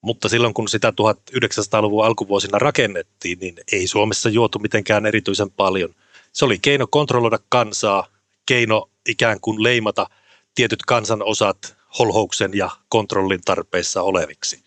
Mutta 0.01 0.29
silloin 0.29 0.53
kun 0.53 0.67
sitä 0.67 0.93
1900-luvun 1.01 2.05
alkuvuosina 2.05 2.59
rakennettiin, 2.59 3.39
niin 3.39 3.55
ei 3.71 3.87
Suomessa 3.87 4.29
juotu 4.29 4.59
mitenkään 4.59 5.05
erityisen 5.05 5.51
paljon. 5.51 5.95
Se 6.33 6.45
oli 6.45 6.59
keino 6.59 6.87
kontrolloida 6.87 7.39
kansaa, 7.49 8.07
keino 8.45 8.89
ikään 9.09 9.39
kuin 9.41 9.63
leimata 9.63 10.09
tietyt 10.55 10.79
kansanosat 10.87 11.77
holhouksen 11.99 12.51
ja 12.53 12.69
kontrollin 12.89 13.41
tarpeissa 13.45 14.01
oleviksi. 14.01 14.63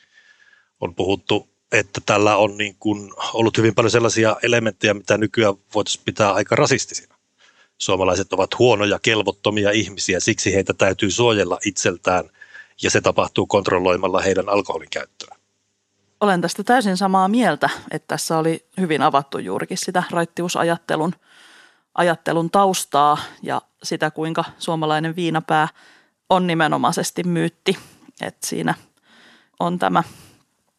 On 0.81 0.95
puhuttu, 0.95 1.49
että 1.73 2.01
tällä 2.07 2.37
on 2.37 2.57
niin 2.57 2.77
kuin 2.81 3.13
ollut 3.35 3.59
hyvin 3.59 3.75
paljon 3.75 3.91
sellaisia 3.91 4.37
elementtejä, 4.43 4.95
mitä 4.95 5.19
nykyään 5.19 5.55
voitaisiin 5.75 6.05
pitää 6.05 6.33
aika 6.33 6.57
rasistisina. 6.57 7.12
Suomalaiset 7.83 8.33
ovat 8.33 8.59
huonoja, 8.59 8.99
kelvottomia 8.99 9.71
ihmisiä, 9.71 10.21
siksi 10.21 10.55
heitä 10.55 10.75
täytyy 10.75 11.11
suojella 11.11 11.59
itseltään– 11.65 12.25
ja 12.83 12.91
se 12.91 13.01
tapahtuu 13.01 13.47
kontrolloimalla 13.47 14.21
heidän 14.21 14.49
alkoholin 14.49 14.91
käyttöä. 14.91 15.37
Olen 16.21 16.41
tästä 16.41 16.65
täysin 16.65 16.97
samaa 16.97 17.29
mieltä, 17.29 17.71
että 17.91 18.09
tässä 18.09 18.39
oli 18.39 18.67
hyvin 18.81 19.03
avattu 19.03 19.39
juurikin 19.39 19.79
sitä 19.79 20.03
raittiusajattelun 20.11 21.15
ajattelun 21.95 22.51
taustaa 22.51 23.19
ja 23.43 23.63
sitä, 23.83 24.11
kuinka 24.11 24.45
suomalainen 24.59 25.17
viinapää 25.17 25.69
on 26.31 26.47
nimenomaisesti 26.47 27.23
myytti. 27.23 27.79
Että 28.21 28.47
siinä 28.47 28.75
on 29.61 29.79
tämä, 29.79 30.03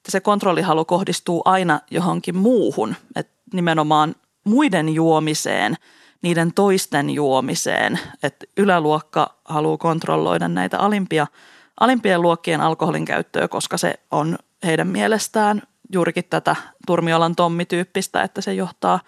se 0.10 0.20
kontrollihalu 0.20 0.86
kohdistuu 0.86 1.42
aina 1.46 1.80
johonkin 1.92 2.36
muuhun, 2.36 2.96
että 3.16 3.34
nimenomaan 3.54 4.16
muiden 4.44 4.90
juomiseen, 4.90 5.76
niiden 6.24 6.54
toisten 6.54 7.10
juomiseen, 7.10 8.00
että 8.24 8.46
yläluokka 8.58 9.36
haluaa 9.46 9.78
kontrolloida 9.78 10.48
näitä 10.48 10.80
alimpia– 10.80 11.28
alimpien 11.80 12.22
luokkien 12.22 12.62
alkoholin 12.62 13.06
käyttöä, 13.06 13.48
koska 13.48 13.78
se 13.78 14.00
on 14.12 14.38
heidän 14.66 14.88
mielestään 14.88 15.62
juurikin 15.94 16.24
tätä 16.30 16.56
Turmiolan 16.88 17.36
Tommi-tyyppistä, 17.36 18.22
että 18.22 18.42
se 18.42 18.54
johtaa, 18.54 19.00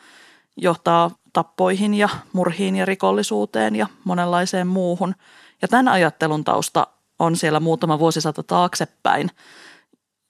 johtaa 0.57 1.11
tappoihin 1.33 1.93
ja 1.93 2.09
murhiin 2.33 2.75
ja 2.75 2.85
rikollisuuteen 2.85 3.75
ja 3.75 3.87
monenlaiseen 4.03 4.67
muuhun. 4.67 5.15
Ja 5.61 5.67
tämän 5.67 5.87
ajattelun 5.87 6.43
tausta 6.43 6.87
on 7.19 7.35
siellä 7.35 7.59
muutama 7.59 7.99
vuosisata 7.99 8.43
taaksepäin 8.43 9.29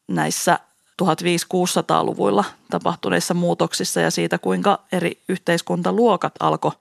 näissä 0.08 0.60
1500-luvuilla 1.04 2.44
tapahtuneissa 2.70 3.34
muutoksissa 3.34 4.02
ja 4.02 4.12
siitä, 4.12 4.38
kuinka 4.38 4.80
eri 4.92 5.22
yhteiskuntaluokat 5.30 6.34
alkoi 6.40 6.72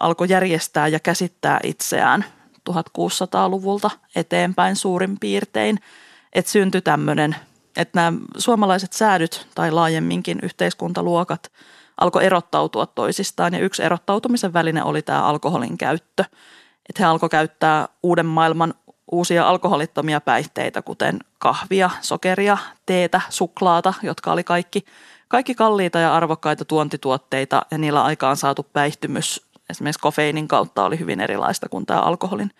alko 0.00 0.24
järjestää 0.24 0.88
ja 0.88 1.00
käsittää 1.00 1.60
itseään 1.62 2.24
1600-luvulta 2.70 3.90
eteenpäin 4.16 4.76
suurin 4.76 5.18
piirtein, 5.20 5.78
että 6.32 6.50
syntyi 6.50 6.80
tämmöinen, 6.80 7.36
että 7.76 8.00
nämä 8.00 8.18
suomalaiset 8.38 8.92
säädyt 8.92 9.46
tai 9.54 9.70
laajemminkin 9.70 10.38
yhteiskuntaluokat 10.42 11.52
alkoi 12.00 12.24
erottautua 12.24 12.86
toisistaan 12.86 13.54
ja 13.54 13.60
yksi 13.60 13.82
erottautumisen 13.82 14.52
väline 14.52 14.82
oli 14.82 15.02
tämä 15.02 15.22
alkoholin 15.22 15.78
käyttö. 15.78 16.24
Että 16.88 17.02
he 17.02 17.04
alkoi 17.04 17.28
käyttää 17.28 17.88
uuden 18.02 18.26
maailman 18.26 18.74
uusia 19.12 19.48
alkoholittomia 19.48 20.20
päihteitä, 20.20 20.82
kuten 20.82 21.18
kahvia, 21.38 21.90
sokeria, 22.00 22.58
teetä, 22.86 23.20
suklaata, 23.28 23.94
jotka 24.02 24.32
oli 24.32 24.44
kaikki, 24.44 24.84
kaikki 25.28 25.54
kalliita 25.54 25.98
ja 25.98 26.14
arvokkaita 26.16 26.64
tuontituotteita 26.64 27.66
ja 27.70 27.78
niillä 27.78 28.04
aikaan 28.04 28.36
saatu 28.36 28.62
päihtymys 28.72 29.44
esimerkiksi 29.70 30.00
kofeiinin 30.00 30.48
kautta 30.48 30.84
oli 30.84 30.98
hyvin 30.98 31.20
erilaista 31.20 31.68
kuin 31.68 31.86
tämä 31.86 32.00
alkoholin, 32.00 32.50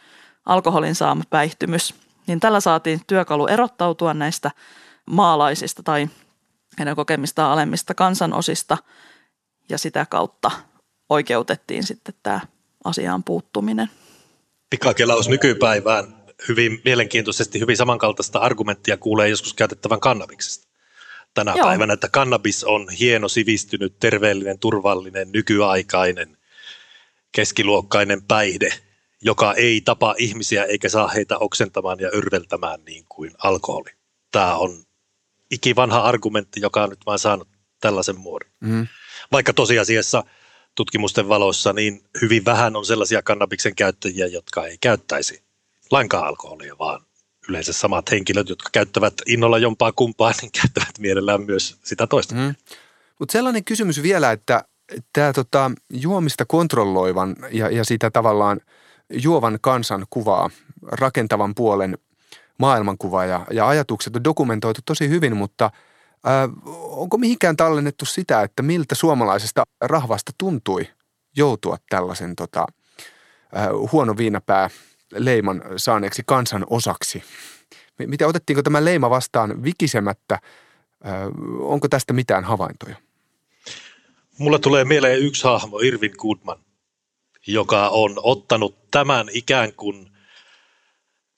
alkoholin 0.47 0.95
saama 0.95 1.25
päihtymys. 1.31 1.95
Niin 2.27 2.41
tällä 2.41 2.61
saatiin 2.61 3.01
työkalu 3.07 3.47
erottautua 3.47 4.15
näistä 4.15 4.51
maalaisista 5.07 5.83
tai 5.83 6.09
heidän 6.79 6.97
kokemistaan 6.97 7.53
alemmista 7.53 7.95
kansanosista 7.95 8.79
ja 9.69 9.79
sitä 9.79 10.07
kautta 10.11 10.51
oikeutettiin 11.09 11.83
sitten 11.85 12.15
tämä 12.23 12.41
asiaan 12.85 13.25
puuttuminen. 13.25 13.91
Pikakelaus 14.71 15.29
nykypäivään 15.29 16.24
hyvin 16.49 16.81
mielenkiintoisesti, 16.85 17.61
hyvin 17.61 17.77
samankaltaista 17.77 18.39
argumenttia 18.39 18.97
kuulee 18.97 19.29
joskus 19.29 19.55
käytettävän 19.55 20.01
kannabiksesta. 20.01 20.69
Tänä 21.35 21.55
Joo. 21.57 21.67
päivänä, 21.67 21.93
että 21.93 22.09
kannabis 22.09 22.65
on 22.65 22.89
hieno, 23.01 23.29
sivistynyt, 23.29 23.99
terveellinen, 24.01 24.59
turvallinen, 24.59 25.33
nykyaikainen, 25.33 26.37
keskiluokkainen 27.33 28.23
päihde, 28.23 28.69
joka 29.23 29.55
ei 29.55 29.81
tapa 29.81 30.15
ihmisiä 30.19 30.65
eikä 30.65 30.89
saa 30.89 31.09
heitä 31.09 31.39
oksentamaan 31.39 32.01
ja 32.01 32.11
yrveltämään 32.11 32.85
niin 32.85 33.05
kuin 33.09 33.31
alkoholi. 33.39 33.91
Tämä 34.31 34.57
on 34.57 34.85
ikivanha 35.51 36.01
argumentti, 36.01 36.61
joka 36.61 36.83
on 36.83 36.91
nyt 36.91 37.07
vaan 37.07 37.19
saanut 37.19 37.49
tällaisen 37.81 38.19
muodon. 38.19 38.51
Mm. 38.61 38.87
Vaikka 39.33 39.53
tosiasiassa 39.53 40.25
tutkimusten 40.75 41.29
valossa 41.29 41.73
niin 41.73 42.05
hyvin 42.23 42.45
vähän 42.45 42.77
on 42.77 42.87
sellaisia 42.87 43.23
kannabiksen 43.23 43.75
käyttäjiä, 43.75 44.27
jotka 44.27 44.67
ei 44.67 44.79
käyttäisi 44.81 45.44
lainkaan 45.91 46.27
alkoholia, 46.27 46.79
vaan 46.79 47.01
yleensä 47.49 47.73
samat 47.73 48.11
henkilöt, 48.11 48.49
jotka 48.49 48.69
käyttävät 48.73 49.15
innolla 49.27 49.59
jompaa 49.59 49.93
kumpaa, 49.93 50.33
niin 50.43 50.53
käyttävät 50.61 50.99
mielellään 50.99 51.43
myös 51.43 51.79
sitä 51.85 52.07
toista. 52.07 52.35
Mm. 52.35 52.55
Mutta 53.19 53.33
sellainen 53.33 53.65
kysymys 53.65 54.03
vielä, 54.03 54.33
että 54.33 54.65
tämä 55.13 55.33
tota, 55.33 55.71
juomista 55.91 56.45
kontrolloivan 56.45 57.37
ja, 57.51 57.71
ja 57.71 57.85
sitä 57.85 58.11
tavallaan 58.11 58.61
juovan 59.11 59.59
kansan 59.61 60.07
kuvaa, 60.11 60.51
rakentavan 60.83 61.55
puolen 61.55 61.99
maailmankuva 62.59 63.25
ja, 63.25 63.47
ja 63.51 63.69
ajatukset 63.69 64.17
on 64.17 64.25
dokumentoitu 64.25 64.81
tosi 64.85 65.09
hyvin, 65.09 65.37
mutta 65.37 65.71
ää, 66.25 66.49
onko 66.75 67.19
mihinkään 67.19 67.57
tallennettu 67.57 68.05
sitä, 68.05 68.43
että 68.43 68.63
miltä 68.63 68.95
suomalaisesta 68.95 69.65
rahvasta 69.81 70.33
tuntui 70.39 70.89
joutua 71.37 71.77
tällaisen 71.91 72.37
tota, 72.37 72.67
ää, 73.53 73.69
huono 73.93 74.17
viinapää 74.17 74.71
leiman 75.17 75.63
saaneeksi 75.77 76.23
kansan 76.27 76.67
osaksi? 76.71 77.23
Miten 78.07 78.29
otettiinko 78.29 78.63
tämä 78.63 78.85
leima 78.85 79.11
vastaan 79.11 79.65
vikisemättä? 79.65 80.39
Onko 81.61 81.89
tästä 81.89 82.13
mitään 82.13 82.45
havaintoja? 82.45 82.97
Mulla 84.39 84.59
tulee 84.59 84.85
mieleen 84.85 85.19
yksi 85.19 85.45
hahmo, 85.45 85.79
Irvin 85.79 86.13
Goodman, 86.19 86.59
joka 87.47 87.89
on 87.89 88.15
ottanut 88.23 88.91
tämän 88.91 89.29
ikään 89.33 89.73
kuin 89.73 90.11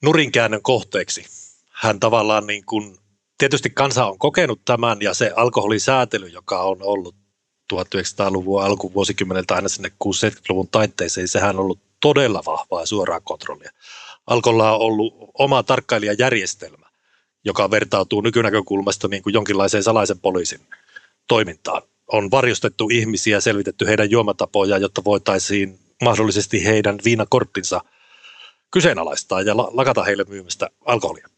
nurinkäännön 0.03 0.63
kohteeksi. 0.63 1.27
Hän 1.71 2.01
tavallaan 2.01 2.47
niin 2.47 2.65
kuin, 2.65 2.97
tietysti 3.39 3.71
kansa 3.71 4.07
on 4.07 4.19
kokenut 4.19 4.61
tämän 4.65 4.99
ja 5.01 5.15
se 5.15 5.33
alkoholisäätely, 5.37 6.27
joka 6.27 6.63
on 6.63 6.83
ollut 6.83 7.15
1900-luvun 7.75 8.63
alkuvuosikymmeneltä 8.63 9.55
aina 9.55 9.69
sinne 9.69 9.89
60-luvun 10.05 10.69
taitteeseen, 10.69 11.29
sehän 11.29 11.57
on 11.57 11.63
ollut 11.63 11.86
todella 12.01 12.43
vahvaa 12.47 12.87
suoraa 12.87 13.21
kontrollia. 13.21 13.71
Alkolla 14.27 14.73
on 14.73 14.81
ollut 14.81 15.15
oma 15.35 15.63
tarkkailijajärjestelmä, 15.63 16.87
joka 17.45 17.71
vertautuu 17.71 18.21
nykynäkökulmasta 18.21 19.09
niin 19.09 19.23
kuin 19.23 19.35
jonkinlaiseen 19.35 19.83
salaisen 19.83 20.21
poliisin 20.21 20.61
toimintaan 21.29 21.83
on 22.13 22.31
varjostettu 22.31 22.89
ihmisiä, 22.93 23.41
selvitetty 23.41 23.87
heidän 23.87 24.11
juomatapoja, 24.11 24.79
jotta 24.79 25.05
voitaisiin 25.05 25.79
mahdollisesti 26.03 26.65
heidän 26.65 26.99
viinakorttinsa 27.05 27.81
kyseenalaistaa 28.71 29.43
ja 29.43 29.57
lakata 29.57 30.05
heille 30.05 30.25
myymästä 30.29 30.71
alkoholia. 30.85 31.29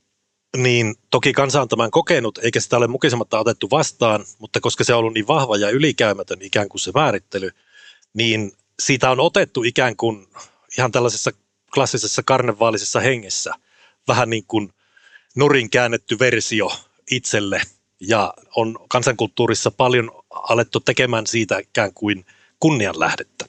Niin 0.57 0.94
toki 1.11 1.33
kansa 1.33 1.62
on 1.62 1.68
tämän 1.68 1.90
kokenut, 1.90 2.38
eikä 2.38 2.61
sitä 2.61 2.77
ole 2.77 2.87
mukisematta 2.87 3.38
otettu 3.38 3.68
vastaan, 3.71 4.25
mutta 4.38 4.61
koska 4.61 4.85
se 4.85 4.94
on 4.94 4.99
ollut 4.99 5.14
niin 5.14 5.27
vahva 5.27 5.57
ja 5.57 5.71
ylikäymätön 5.71 6.38
ikään 6.42 6.68
kuin 6.68 6.81
se 6.81 6.90
määrittely, 6.94 7.51
niin 8.14 8.53
siitä 8.82 9.10
on 9.10 9.20
otettu 9.20 9.62
ikään 9.62 9.96
kuin 9.96 10.26
ihan 10.78 10.92
tällaisessa 10.92 11.30
klassisessa 11.74 12.22
karnevaalisessa 12.22 13.00
hengessä 13.00 13.54
vähän 14.08 14.30
niin 14.30 14.44
kuin 14.48 14.72
nurin 15.36 15.70
käännetty 15.70 16.18
versio 16.18 16.70
itselle 17.10 17.62
ja 18.00 18.34
on 18.56 18.78
kansankulttuurissa 18.88 19.70
paljon 19.70 20.10
alettu 20.30 20.80
tekemään 20.80 21.26
siitä 21.26 21.58
ikään 21.58 21.94
kuin 21.94 22.26
kunnianlähdettä. 22.60 23.44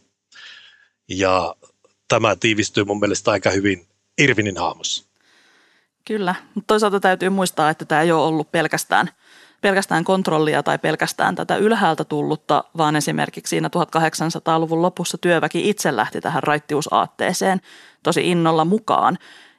Ja 1.07 1.55
tämä 2.07 2.35
tiivistyy 2.35 2.83
mun 2.83 2.99
mielestä 2.99 3.31
aika 3.31 3.49
hyvin 3.49 3.87
Irvinin 4.17 4.57
hahmossa. 4.57 5.05
Kyllä, 6.05 6.35
mutta 6.55 6.67
toisaalta 6.67 6.99
täytyy 6.99 7.29
muistaa, 7.29 7.69
että 7.69 7.85
tämä 7.85 8.01
ei 8.01 8.11
ole 8.11 8.25
ollut 8.25 8.51
pelkästään, 8.51 9.09
pelkästään 9.62 10.04
kontrollia 10.04 10.63
tai 10.63 10.78
pelkästään 10.78 11.36
tätä 11.36 11.56
ylhäältä 11.56 12.04
tullutta, 12.04 12.63
vaan 12.78 12.95
esimerkiksi 12.95 13.50
siinä 13.50 13.69
1800-luvun 13.78 14.82
lopussa 14.82 15.17
työväki 15.17 15.69
itse 15.69 15.95
lähti 15.95 16.22
tähän 16.22 16.43
raittiusaatteeseen 16.43 17.62
tosi 18.04 18.32
innolla 18.32 18.65
mukaan. 18.65 19.17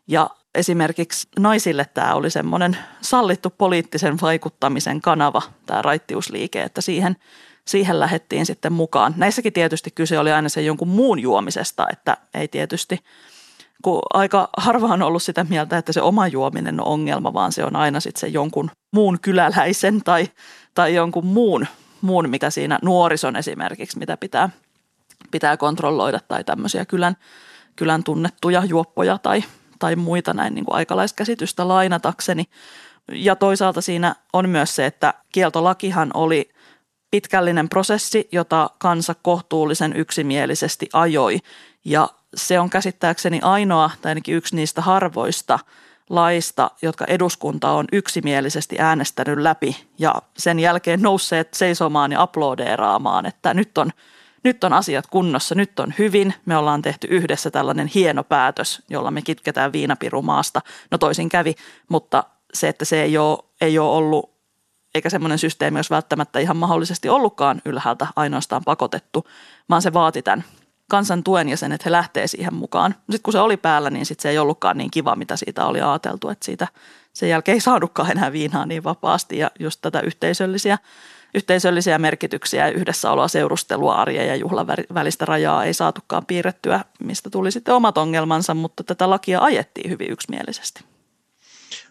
Ja 0.09 0.31
esimerkiksi 0.55 1.29
naisille 1.39 1.85
tämä 1.95 2.15
oli 2.15 2.31
semmoinen 2.31 2.77
sallittu 3.01 3.51
poliittisen 3.51 4.21
vaikuttamisen 4.21 5.01
kanava, 5.01 5.43
tämä 5.67 5.83
raittiusliike, 5.83 6.63
että 6.63 6.81
siihen, 6.81 7.17
siihen 7.65 8.01
lähdettiin 8.01 8.47
sitten 8.47 8.73
mukaan. 8.73 9.15
Näissäkin 9.17 9.53
tietysti 9.53 9.91
kyse 9.91 10.19
oli 10.19 10.33
aina 10.33 10.49
sen 10.49 10.67
jonkun 10.67 10.89
muun 10.89 11.19
juomisesta, 11.19 11.87
että 11.93 12.17
ei 12.35 12.49
tietysti– 12.49 12.99
kun 13.83 14.03
aika 14.13 14.49
harva 14.57 14.87
on 14.87 15.03
ollut 15.03 15.23
sitä 15.23 15.45
mieltä, 15.45 15.79
että 15.79 15.93
se 15.93 16.03
oma 16.03 16.29
juominen 16.29 16.81
on 16.81 16.87
ongelma, 16.87 17.33
vaan 17.33 17.53
se 17.53 17.65
on 17.65 17.77
aina 17.77 18.01
sitten 18.01 18.21
se 18.21 18.27
jonkun 18.27 18.71
muun 18.91 19.21
kyläläisen 19.21 20.05
tai, 20.05 20.29
tai 20.75 20.95
jonkun 20.95 21.27
muun, 21.27 21.67
muun, 22.01 22.31
mikä 22.31 22.51
siinä 22.51 22.79
nuorison 22.83 23.37
esimerkiksi, 23.37 23.99
mitä 23.99 24.17
pitää, 24.17 24.49
pitää 25.31 25.57
kontrolloida 25.57 26.21
tai 26.29 26.45
tämmöisiä 26.45 26.85
kylän, 26.85 27.17
kylän 27.77 28.05
tunnettuja 28.05 28.65
juoppoja 28.65 29.19
tai, 29.19 29.45
tai 29.79 29.97
muita 29.97 30.35
näin 30.35 30.55
niin 30.55 30.65
kuin 30.65 30.75
aikalaiskäsitystä 30.75 31.69
lainatakseni. 31.69 32.45
Ja 33.13 33.37
toisaalta 33.37 33.81
siinä 33.81 34.15
on 34.33 34.49
myös 34.49 34.77
se, 34.77 34.87
että 34.87 35.15
kieltolakihan 35.33 36.11
oli 36.15 36.51
pitkällinen 37.11 37.69
prosessi, 37.69 38.29
jota 38.33 38.71
kansa 38.79 39.15
kohtuullisen 39.23 39.97
yksimielisesti 39.97 40.89
ajoi 40.93 41.39
ja 41.85 42.09
se 42.35 42.61
on 42.61 42.71
käsittääkseni 42.71 43.41
ainoa 43.43 43.91
tai 44.03 44.11
ainakin 44.11 44.35
yksi 44.35 44.57
niistä 44.57 44.83
harvoista 44.83 45.59
laista, 46.11 46.71
jotka 46.83 47.05
eduskunta 47.05 47.71
on 47.71 47.87
yksimielisesti 47.93 48.77
äänestänyt 48.79 49.39
läpi 49.39 49.77
ja 49.99 50.15
sen 50.39 50.59
jälkeen 50.59 51.03
nousseet 51.03 51.55
seisomaan 51.55 52.13
ja 52.13 52.23
aplodeeraamaan, 52.23 53.27
että 53.27 53.55
nyt 53.55 53.79
on, 53.79 53.91
nyt 54.45 54.65
on 54.65 54.73
asiat 54.73 55.07
kunnossa, 55.07 55.55
nyt 55.55 55.81
on 55.81 55.95
hyvin, 55.99 56.35
me 56.47 56.57
ollaan 56.57 56.83
tehty 56.83 57.07
yhdessä 57.11 57.51
tällainen 57.51 57.91
hieno 57.95 58.25
päätös, 58.25 58.83
jolla 58.91 59.11
me 59.11 59.23
kitketään 59.23 59.73
viinapiru 59.73 60.23
maasta. 60.23 60.61
No 60.91 60.99
toisin 60.99 61.29
kävi, 61.29 61.55
mutta 61.89 62.25
se, 62.55 62.69
että 62.69 62.85
se 62.85 63.03
ei 63.03 63.19
ole, 63.19 63.39
ei 63.61 63.79
ole 63.79 63.97
ollut, 63.97 64.31
eikä 64.95 65.11
semmoinen 65.11 65.39
systeemi 65.39 65.79
olisi 65.79 65.91
välttämättä 65.91 66.39
ihan 66.39 66.57
mahdollisesti 66.57 67.09
ollutkaan 67.09 67.63
ylhäältä 67.65 68.07
ainoastaan 68.17 68.63
pakotettu, 68.65 69.27
vaan 69.69 69.83
se 69.83 69.93
vaati 69.93 70.23
tämän 70.23 70.45
kansan 70.91 71.25
tuen 71.25 71.49
ja 71.49 71.57
sen, 71.57 71.73
että 71.73 71.85
he 71.85 71.93
lähtee 71.93 72.27
siihen 72.27 72.55
mukaan. 72.55 72.95
Sitten 72.99 73.23
kun 73.23 73.33
se 73.33 73.39
oli 73.39 73.57
päällä, 73.57 73.91
niin 73.91 74.07
sit 74.07 74.21
se 74.21 74.31
ei 74.31 74.39
ollutkaan 74.39 74.79
niin 74.79 74.91
kiva, 74.91 75.17
mitä 75.17 75.37
siitä 75.37 75.67
oli 75.67 75.81
ajateltu, 75.81 76.29
että 76.29 76.45
siitä 76.45 76.69
sen 77.13 77.29
jälkeen 77.29 77.55
ei 77.55 77.61
saanutkaan 77.61 78.11
enää 78.11 78.33
viinaa 78.33 78.67
niin 78.67 78.85
vapaasti 78.85 79.39
ja 79.39 79.51
just 79.61 79.81
tätä 79.83 80.01
yhteisöllisiä, 80.01 80.79
yhteisöllisiä 81.35 81.99
merkityksiä 81.99 82.67
ja 82.67 82.73
yhdessäoloa, 82.73 83.29
seurustelua, 83.29 83.95
arjen 83.95 84.27
ja 84.27 84.37
juhlan 84.37 84.67
välistä 84.95 85.25
rajaa 85.25 85.65
ei 85.65 85.75
saatukaan 85.75 86.27
piirrettyä, 86.27 86.85
mistä 87.01 87.31
tuli 87.31 87.53
sitten 87.53 87.75
omat 87.75 87.99
ongelmansa, 87.99 88.55
mutta 88.55 88.85
tätä 88.85 89.11
lakia 89.11 89.41
ajettiin 89.41 89.91
hyvin 89.91 90.11
yksimielisesti. 90.11 90.85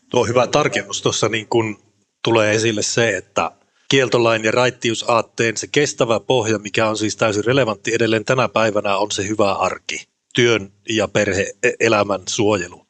Tuo 0.09 0.25
hyvä 0.25 0.47
tarkennus 0.47 1.01
tuossa 1.01 1.29
niin 1.29 1.47
kun 1.47 1.77
tulee 2.23 2.55
esille 2.55 2.81
se, 2.81 3.17
että 3.17 3.51
kieltolain 3.89 4.43
ja 4.43 4.51
raittiusaatteen 4.51 5.57
se 5.57 5.67
kestävä 5.67 6.19
pohja, 6.19 6.59
mikä 6.59 6.89
on 6.89 6.97
siis 6.97 7.15
täysin 7.15 7.45
relevantti 7.45 7.93
edelleen 7.93 8.25
tänä 8.25 8.49
päivänä, 8.49 8.97
on 8.97 9.11
se 9.11 9.27
hyvä 9.27 9.53
arki, 9.53 10.07
työn 10.35 10.71
ja 10.89 11.07
perhe-elämän 11.07 12.21
suojelu 12.29 12.87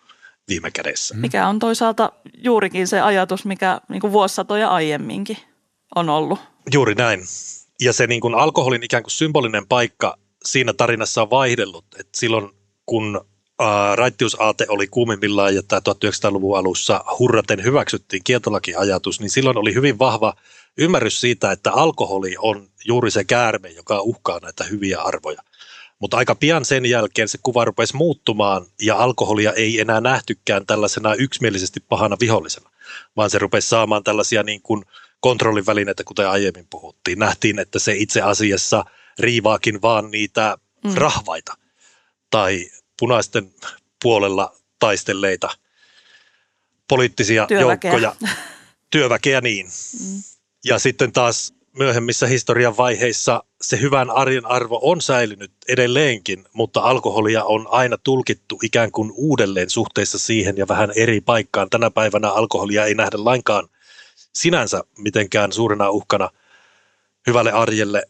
viime 0.50 0.72
kädessä. 0.72 1.16
Mikä 1.16 1.48
on 1.48 1.60
toisaalta 1.60 2.12
juurikin 2.38 2.88
se 2.88 3.02
ajatus, 3.02 3.46
mikä 3.46 3.82
niin 3.90 4.02
kuin 4.02 4.14
vuosisatoja 4.14 4.68
aiemminkin 4.68 5.38
on 5.96 6.10
ollut. 6.10 6.40
Juuri 6.74 6.96
näin. 6.96 7.20
Ja 7.82 7.94
se 7.94 8.08
niin 8.08 8.22
kuin 8.22 8.36
alkoholin 8.36 8.84
ikään 8.84 9.04
kuin 9.04 9.12
symbolinen 9.12 9.68
paikka 9.68 10.18
siinä 10.46 10.74
tarinassa 10.74 11.22
on 11.22 11.30
vaihdellut. 11.30 11.86
että 12.00 12.18
silloin 12.20 12.50
kun 12.86 13.22
raittiusaate 13.96 14.66
oli 14.70 14.88
kuumimmillaan 14.88 15.56
ja 15.56 15.64
tämä 15.64 15.82
1900-luvun 15.90 16.58
alussa 16.58 17.06
hurraten 17.20 17.64
hyväksyttiin 17.64 18.24
kieltolakiajatus, 18.24 19.20
niin 19.20 19.30
silloin 19.30 19.58
oli 19.58 19.74
hyvin 19.74 20.00
vahva 20.00 20.34
ymmärrys 20.78 21.22
siitä, 21.22 21.52
että 21.52 21.72
alkoholi 21.72 22.36
on 22.38 22.70
juuri 22.86 23.12
se 23.12 23.24
käärme, 23.24 23.70
joka 23.70 24.02
uhkaa 24.02 24.40
näitä 24.40 24.64
hyviä 24.64 25.02
arvoja. 25.02 25.42
Mutta 26.00 26.18
aika 26.18 26.36
pian 26.36 26.66
sen 26.66 26.86
jälkeen 26.86 27.30
se 27.30 27.38
kuva 27.44 27.66
rupesi 27.66 27.96
muuttumaan 27.96 28.66
ja 28.82 28.98
alkoholia 28.98 29.54
ei 29.54 29.80
enää 29.80 30.02
nähtykään 30.02 30.66
tällaisena 30.66 31.14
yksimielisesti 31.14 31.80
pahana 31.80 32.18
vihollisena, 32.20 32.70
vaan 33.16 33.30
se 33.30 33.40
rupesi 33.40 33.70
saamaan 33.70 34.04
tällaisia 34.04 34.44
niin 34.44 34.62
kuin 34.62 34.86
kontrollin 35.20 35.66
välineitä, 35.66 36.04
kuten 36.04 36.30
aiemmin 36.30 36.68
puhuttiin. 36.70 37.20
Nähtiin, 37.20 37.60
että 37.60 37.80
se 37.80 37.96
itse 37.96 38.22
asiassa 38.22 38.86
riivaakin 39.20 39.82
vaan 39.82 40.12
niitä 40.12 40.58
mm. 40.84 40.94
rahvaita 40.94 41.58
tai 42.30 42.70
punaisten 43.00 43.54
puolella 44.02 44.56
taistelleita 44.80 45.50
poliittisia 46.88 47.48
työväkeä. 47.48 47.92
joukkoja, 47.92 48.16
työväkeä 48.92 49.42
niin. 49.42 49.66
Mm. 49.66 50.24
Ja 50.66 50.80
sitten 50.80 51.12
taas 51.12 51.54
myöhemmissä 51.78 52.28
historian 52.28 52.78
vaiheissa 52.78 53.44
se 53.62 53.82
hyvän 53.82 54.10
arjen 54.10 54.46
arvo 54.46 54.80
on 54.82 55.02
säilynyt 55.02 55.52
edelleenkin, 55.68 56.46
mutta 56.54 56.82
alkoholia 56.82 57.44
on 57.44 57.68
aina 57.70 57.98
tulkittu 57.98 58.60
ikään 58.64 58.92
kuin 58.92 59.12
uudelleen 59.16 59.70
suhteessa 59.70 60.20
siihen 60.20 60.58
ja 60.58 60.68
vähän 60.68 60.92
eri 60.96 61.22
paikkaan. 61.22 61.70
Tänä 61.70 61.92
päivänä 61.92 62.32
alkoholia 62.32 62.86
ei 62.86 62.96
nähdä 62.96 63.18
lainkaan 63.18 63.68
sinänsä 64.34 64.84
mitenkään 64.98 65.52
suurena 65.52 65.90
uhkana 65.90 66.30
hyvälle 67.28 67.52
arjelle, 67.52 68.04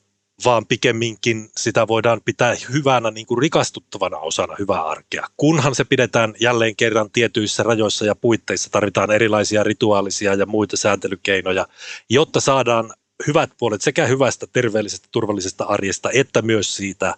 vaan 0.45 0.65
pikemminkin 0.65 1.49
sitä 1.58 1.88
voidaan 1.88 2.21
pitää 2.25 2.56
hyvänä 2.73 3.12
niin 3.12 3.25
kuin 3.25 3.38
rikastuttavana 3.41 4.17
osana 4.17 4.56
hyvää 4.60 4.84
arkea. 4.84 5.28
Kunhan 5.38 5.75
se 5.75 5.84
pidetään 5.84 6.34
jälleen 6.39 6.75
kerran 6.75 7.12
tietyissä 7.12 7.63
rajoissa 7.63 8.06
ja 8.06 8.15
puitteissa, 8.15 8.69
tarvitaan 8.69 9.12
erilaisia 9.12 9.63
rituaalisia 9.63 10.34
ja 10.34 10.45
muita 10.45 10.78
sääntelykeinoja, 10.78 11.67
jotta 12.10 12.39
saadaan 12.39 12.93
hyvät 13.28 13.49
puolet 13.58 13.82
sekä 13.82 14.06
hyvästä, 14.06 14.47
terveellisestä, 14.54 15.08
turvallisesta 15.12 15.63
arjesta, 15.63 16.10
että 16.13 16.41
myös 16.41 16.75
siitä 16.75 17.15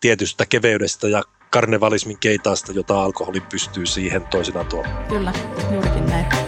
tietystä 0.00 0.46
keveydestä 0.46 1.08
ja 1.08 1.22
karnevalismin 1.50 2.18
keitaasta, 2.18 2.72
jota 2.72 3.02
alkoholi 3.02 3.40
pystyy 3.40 3.86
siihen 3.86 4.26
toisinaan 4.26 4.66
tuomaan. 4.66 5.08
Kyllä, 5.08 5.32
juurikin 5.72 6.06
näin. 6.06 6.47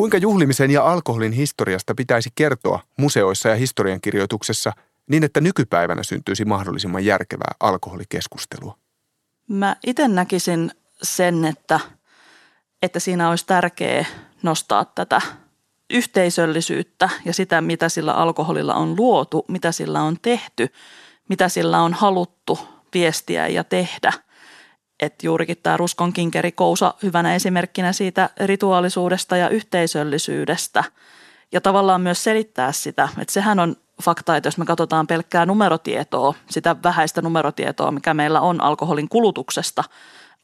Kuinka 0.00 0.18
juhlimisen 0.18 0.70
ja 0.70 0.92
alkoholin 0.92 1.32
historiasta 1.32 1.94
pitäisi 1.94 2.30
kertoa 2.34 2.80
museoissa 2.96 3.48
ja 3.48 3.54
historiankirjoituksessa 3.54 4.72
niin, 5.06 5.24
että 5.24 5.40
nykypäivänä 5.40 6.02
syntyisi 6.02 6.44
mahdollisimman 6.44 7.04
järkevää 7.04 7.54
alkoholikeskustelua? 7.60 8.78
Mä 9.48 9.76
itse 9.86 10.08
näkisin 10.08 10.70
sen, 11.02 11.44
että, 11.44 11.80
että 12.82 13.00
siinä 13.00 13.30
olisi 13.30 13.46
tärkeää 13.46 14.04
nostaa 14.42 14.84
tätä 14.84 15.20
yhteisöllisyyttä 15.90 17.08
ja 17.24 17.32
sitä, 17.32 17.60
mitä 17.60 17.88
sillä 17.88 18.12
alkoholilla 18.12 18.74
on 18.74 18.96
luotu, 18.96 19.44
mitä 19.48 19.72
sillä 19.72 20.02
on 20.02 20.16
tehty, 20.22 20.68
mitä 21.28 21.48
sillä 21.48 21.80
on 21.82 21.94
haluttu 21.94 22.58
viestiä 22.94 23.48
ja 23.48 23.64
tehdä– 23.64 24.12
että 25.00 25.26
juurikin 25.26 25.56
tämä 25.62 25.76
Ruskon 25.76 26.12
kinkerikousa 26.12 26.94
hyvänä 27.02 27.34
esimerkkinä 27.34 27.92
siitä 27.92 28.30
rituaalisuudesta 28.40 29.36
ja 29.36 29.48
yhteisöllisyydestä. 29.48 30.84
Ja 31.52 31.60
tavallaan 31.60 32.00
myös 32.00 32.24
selittää 32.24 32.72
sitä, 32.72 33.08
että 33.18 33.32
sehän 33.32 33.58
on 33.58 33.76
fakta, 34.02 34.36
että 34.36 34.46
jos 34.46 34.58
me 34.58 34.64
katsotaan 34.64 35.06
pelkkää 35.06 35.46
numerotietoa, 35.46 36.34
sitä 36.50 36.76
vähäistä 36.82 37.22
numerotietoa, 37.22 37.90
mikä 37.90 38.14
meillä 38.14 38.40
on 38.40 38.60
alkoholin 38.60 39.08
kulutuksesta 39.08 39.84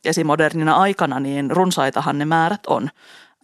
esimodernina 0.05 0.77
aikana, 0.77 1.21
niin 1.21 1.51
runsaitahan 1.51 2.19
ne 2.19 2.25
määrät 2.25 2.67
on. 2.67 2.91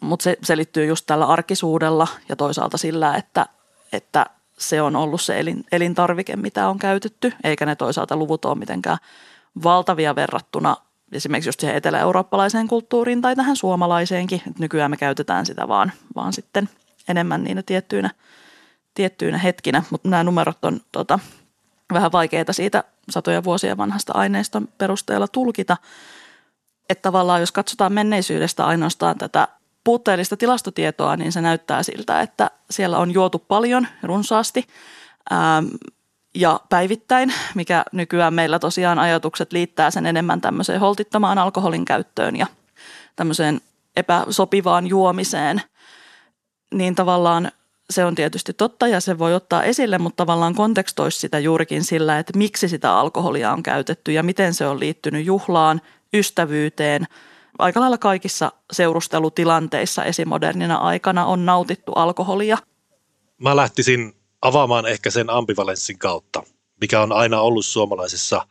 Mutta 0.01 0.23
se 0.23 0.37
selittyy 0.43 0.87
just 0.87 1.07
tällä 1.07 1.27
arkisuudella 1.27 2.09
ja 2.29 2.37
toisaalta 2.37 2.79
sillä, 2.79 3.15
että, 3.15 3.47
että 3.93 4.27
se 4.59 4.83
on 4.83 4.97
ollut 4.97 5.21
se 5.21 5.41
elin, 5.41 5.65
elintarvike, 5.73 6.37
mitä 6.37 6.69
on 6.69 6.79
käytetty, 6.79 7.33
eikä 7.45 7.67
ne 7.67 7.77
toisaalta 7.77 8.17
luvut 8.17 8.45
ole 8.45 8.59
mitenkään 8.59 8.99
valtavia 9.63 10.15
verrattuna 10.15 10.77
esimerkiksi 11.13 11.49
just 11.49 11.61
siihen 11.61 11.77
etelä-eurooppalaiseen 11.77 12.69
kulttuuriin 12.69 13.23
tai 13.23 13.37
tähän 13.37 13.57
suomalaiseenkin. 13.57 14.43
Et 14.47 14.59
nykyään 14.59 14.91
me 14.91 14.97
käytetään 14.97 15.47
sitä 15.47 15.69
vaan, 15.69 15.93
vaan 16.17 16.33
sitten 16.33 16.69
enemmän 17.09 17.45
niinä 17.45 17.63
tiettyinä, 17.63 18.11
tiettyinä 18.95 19.39
hetkinä, 19.39 19.83
mutta 19.91 20.09
nämä 20.09 20.25
numerot 20.25 20.65
on 20.65 20.81
tota, 20.93 21.19
vähän 21.93 22.13
vaikeita 22.13 22.53
siitä 22.53 22.85
satoja 23.11 23.45
vuosia 23.45 23.77
vanhasta 23.77 24.13
aineiston 24.17 24.69
perusteella 24.79 25.29
tulkita. 25.29 25.77
Että 26.89 27.03
tavallaan 27.03 27.41
jos 27.41 27.53
katsotaan 27.53 27.93
menneisyydestä 27.93 28.67
ainoastaan 28.67 29.19
tätä 29.19 29.49
puutteellista 29.85 30.37
tilastotietoa, 30.37 31.17
niin 31.17 31.33
se 31.33 31.41
näyttää 31.41 31.83
siltä, 31.83 32.21
että 32.21 32.51
siellä 32.71 32.99
on 32.99 33.15
juotu 33.15 33.39
paljon 33.39 33.87
runsaasti 34.03 34.67
ää, 35.31 35.63
ja 36.35 36.61
päivittäin, 36.69 37.35
mikä 37.55 37.85
nykyään 37.93 38.35
meillä 38.35 38.59
tosiaan 38.59 38.99
ajatukset 38.99 39.53
liittää 39.53 39.91
sen 39.91 40.07
enemmän 40.07 40.41
tämmöiseen 40.41 40.81
holtittomaan 40.81 41.39
alkoholin 41.39 41.85
käyttöön 41.85 42.37
ja 42.37 42.47
tämmöiseen 43.17 43.61
epäsopivaan 43.97 44.87
juomiseen, 44.87 45.63
niin 46.75 46.95
tavallaan 46.95 47.53
se 47.91 48.05
on 48.05 48.15
tietysti 48.15 48.53
totta 48.53 48.89
ja 48.89 49.01
se 49.01 49.19
voi 49.19 49.35
ottaa 49.35 49.63
esille, 49.63 49.99
mutta 49.99 50.17
tavallaan 50.17 50.55
kontekstoisi 50.55 51.19
sitä 51.19 51.39
juurikin 51.39 51.85
sillä, 51.85 52.19
että 52.19 52.39
miksi 52.39 52.69
sitä 52.69 52.95
alkoholia 52.95 53.53
on 53.53 53.63
käytetty 53.63 54.13
ja 54.13 54.23
miten 54.23 54.55
se 54.55 54.67
on 54.67 54.81
liittynyt 54.81 55.27
juhlaan, 55.27 55.81
ystävyyteen. 56.15 57.07
Aika 57.59 57.81
lailla 57.81 57.99
kaikissa 57.99 58.53
seurustelutilanteissa 58.73 60.05
esimodernina 60.05 60.77
aikana 60.77 61.27
on 61.27 61.47
nautittu 61.47 61.93
alkoholia. 61.93 62.59
Mä 63.39 63.57
lähtisin 63.57 64.22
avaamaan 64.43 64.87
ehkä 64.87 65.11
sen 65.11 65.31
ambivalenssin 65.31 65.99
kautta, 65.99 66.43
mikä 66.81 67.01
on 67.01 67.13
aina 67.13 67.41
ollut 67.41 67.67
suomalaisessa 67.67 68.47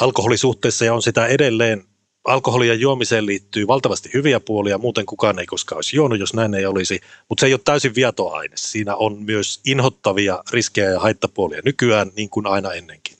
alkoholisuhteessa 0.00 0.84
ja 0.84 0.94
on 0.94 1.02
sitä 1.02 1.26
edelleen. 1.26 1.84
Alkoholia 2.24 2.74
juomiseen 2.74 3.26
liittyy 3.26 3.66
valtavasti 3.66 4.10
hyviä 4.14 4.40
puolia, 4.40 4.78
muuten 4.78 5.06
kukaan 5.06 5.38
ei 5.38 5.46
koskaan 5.46 5.76
olisi 5.76 5.96
juonut, 5.96 6.18
jos 6.18 6.34
näin 6.34 6.54
ei 6.54 6.66
olisi, 6.66 7.00
mutta 7.28 7.40
se 7.40 7.46
ei 7.46 7.54
ole 7.54 7.60
täysin 7.64 7.94
viatoaine. 7.94 8.56
Siinä 8.56 8.96
on 8.96 9.22
myös 9.22 9.60
inhottavia 9.66 10.42
riskejä 10.50 10.90
ja 10.90 11.00
haittapuolia 11.00 11.60
nykyään, 11.64 12.10
niin 12.16 12.30
kuin 12.30 12.46
aina 12.46 12.72
ennenkin. 12.72 13.16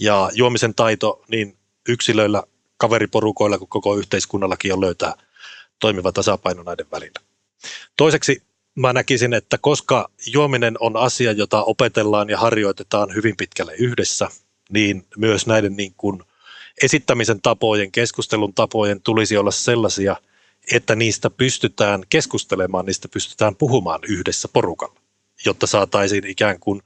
Ja 0.00 0.30
juomisen 0.34 0.74
taito 0.74 1.24
niin 1.28 1.56
yksilöillä, 1.88 2.42
kaveriporukoilla 2.76 3.58
kuin 3.58 3.68
koko 3.68 3.96
yhteiskunnallakin 3.96 4.72
on 4.72 4.80
löytää 4.80 5.14
toimiva 5.80 6.12
tasapaino 6.12 6.62
näiden 6.62 6.86
välillä. 6.92 7.20
Toiseksi 7.96 8.42
mä 8.76 8.92
näkisin, 8.92 9.34
että 9.34 9.58
koska 9.58 10.10
juominen 10.26 10.76
on 10.80 10.96
asia, 10.96 11.32
jota 11.32 11.62
opetellaan 11.62 12.30
ja 12.30 12.38
harjoitetaan 12.38 13.14
hyvin 13.14 13.36
pitkälle 13.36 13.74
yhdessä, 13.78 14.28
niin 14.70 15.06
myös 15.16 15.46
näiden 15.46 15.76
niin 15.76 15.94
kuin 15.96 16.22
esittämisen 16.82 17.40
tapojen, 17.42 17.92
keskustelun 17.92 18.54
tapojen 18.54 19.02
tulisi 19.02 19.36
olla 19.36 19.50
sellaisia, 19.50 20.16
että 20.72 20.96
niistä 20.96 21.30
pystytään 21.30 22.02
keskustelemaan, 22.08 22.86
niistä 22.86 23.08
pystytään 23.08 23.56
puhumaan 23.56 24.00
yhdessä 24.08 24.48
porukalla, 24.48 25.00
jotta 25.44 25.66
saataisiin 25.66 26.26
ikään 26.26 26.60
kuin 26.60 26.82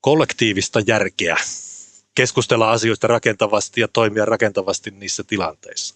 kollektiivista 0.00 0.80
järkeä 0.86 1.36
keskustella 2.14 2.70
asioista 2.70 3.06
rakentavasti 3.06 3.80
ja 3.80 3.88
toimia 3.88 4.24
rakentavasti 4.24 4.90
niissä 4.90 5.24
tilanteissa 5.24 5.94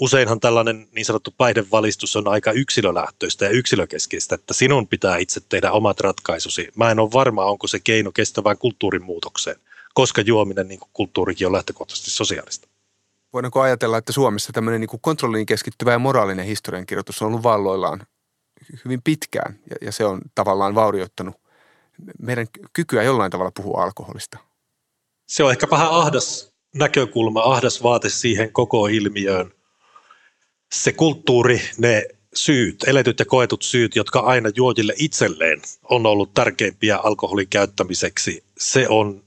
useinhan 0.00 0.40
tällainen 0.40 0.88
niin 0.92 1.04
sanottu 1.04 1.34
päihdevalistus 1.38 2.16
on 2.16 2.28
aika 2.28 2.52
yksilölähtöistä 2.52 3.44
ja 3.44 3.50
yksilökeskeistä, 3.50 4.34
että 4.34 4.54
sinun 4.54 4.88
pitää 4.88 5.16
itse 5.16 5.40
tehdä 5.48 5.72
omat 5.72 6.00
ratkaisusi. 6.00 6.68
Mä 6.76 6.90
en 6.90 6.98
ole 6.98 7.12
varma, 7.12 7.44
onko 7.44 7.66
se 7.66 7.80
keino 7.80 8.12
kestävään 8.12 8.58
kulttuurin 8.58 9.04
muutokseen, 9.04 9.56
koska 9.94 10.20
juominen 10.20 10.68
niin 10.68 10.80
kuin 10.80 10.90
kulttuurikin 10.92 11.46
on 11.46 11.52
lähtökohtaisesti 11.52 12.10
sosiaalista. 12.10 12.68
Voidaanko 13.32 13.60
ajatella, 13.60 13.98
että 13.98 14.12
Suomessa 14.12 14.52
tämmöinen 14.52 14.80
niin 14.80 14.88
kuin 14.88 15.00
kontrolliin 15.00 15.46
keskittyvä 15.46 15.92
ja 15.92 15.98
moraalinen 15.98 16.46
historiankirjoitus 16.46 17.22
on 17.22 17.28
ollut 17.28 17.42
valloillaan 17.42 18.06
hyvin 18.84 19.02
pitkään 19.02 19.58
ja, 19.70 19.76
ja 19.80 19.92
se 19.92 20.04
on 20.04 20.20
tavallaan 20.34 20.74
vaurioittanut 20.74 21.34
meidän 22.22 22.46
kykyä 22.72 23.02
jollain 23.02 23.30
tavalla 23.30 23.52
puhua 23.56 23.82
alkoholista? 23.82 24.38
Se 25.26 25.44
on 25.44 25.50
ehkä 25.50 25.66
vähän 25.70 25.90
ahdas 25.90 26.52
näkökulma, 26.74 27.42
ahdas 27.42 27.82
vaate 27.82 28.08
siihen 28.08 28.52
koko 28.52 28.86
ilmiöön– 28.86 29.52
se 30.72 30.92
kulttuuri, 30.92 31.60
ne 31.78 32.06
syyt, 32.34 32.84
eletyt 32.86 33.18
ja 33.18 33.24
koetut 33.24 33.62
syyt, 33.62 33.96
jotka 33.96 34.20
aina 34.20 34.50
juojille 34.56 34.94
itselleen 34.98 35.62
on 35.90 36.06
ollut 36.06 36.34
tärkeimpiä 36.34 36.96
alkoholin 36.96 37.48
käyttämiseksi, 37.48 38.44
se 38.58 38.88
on 38.88 39.22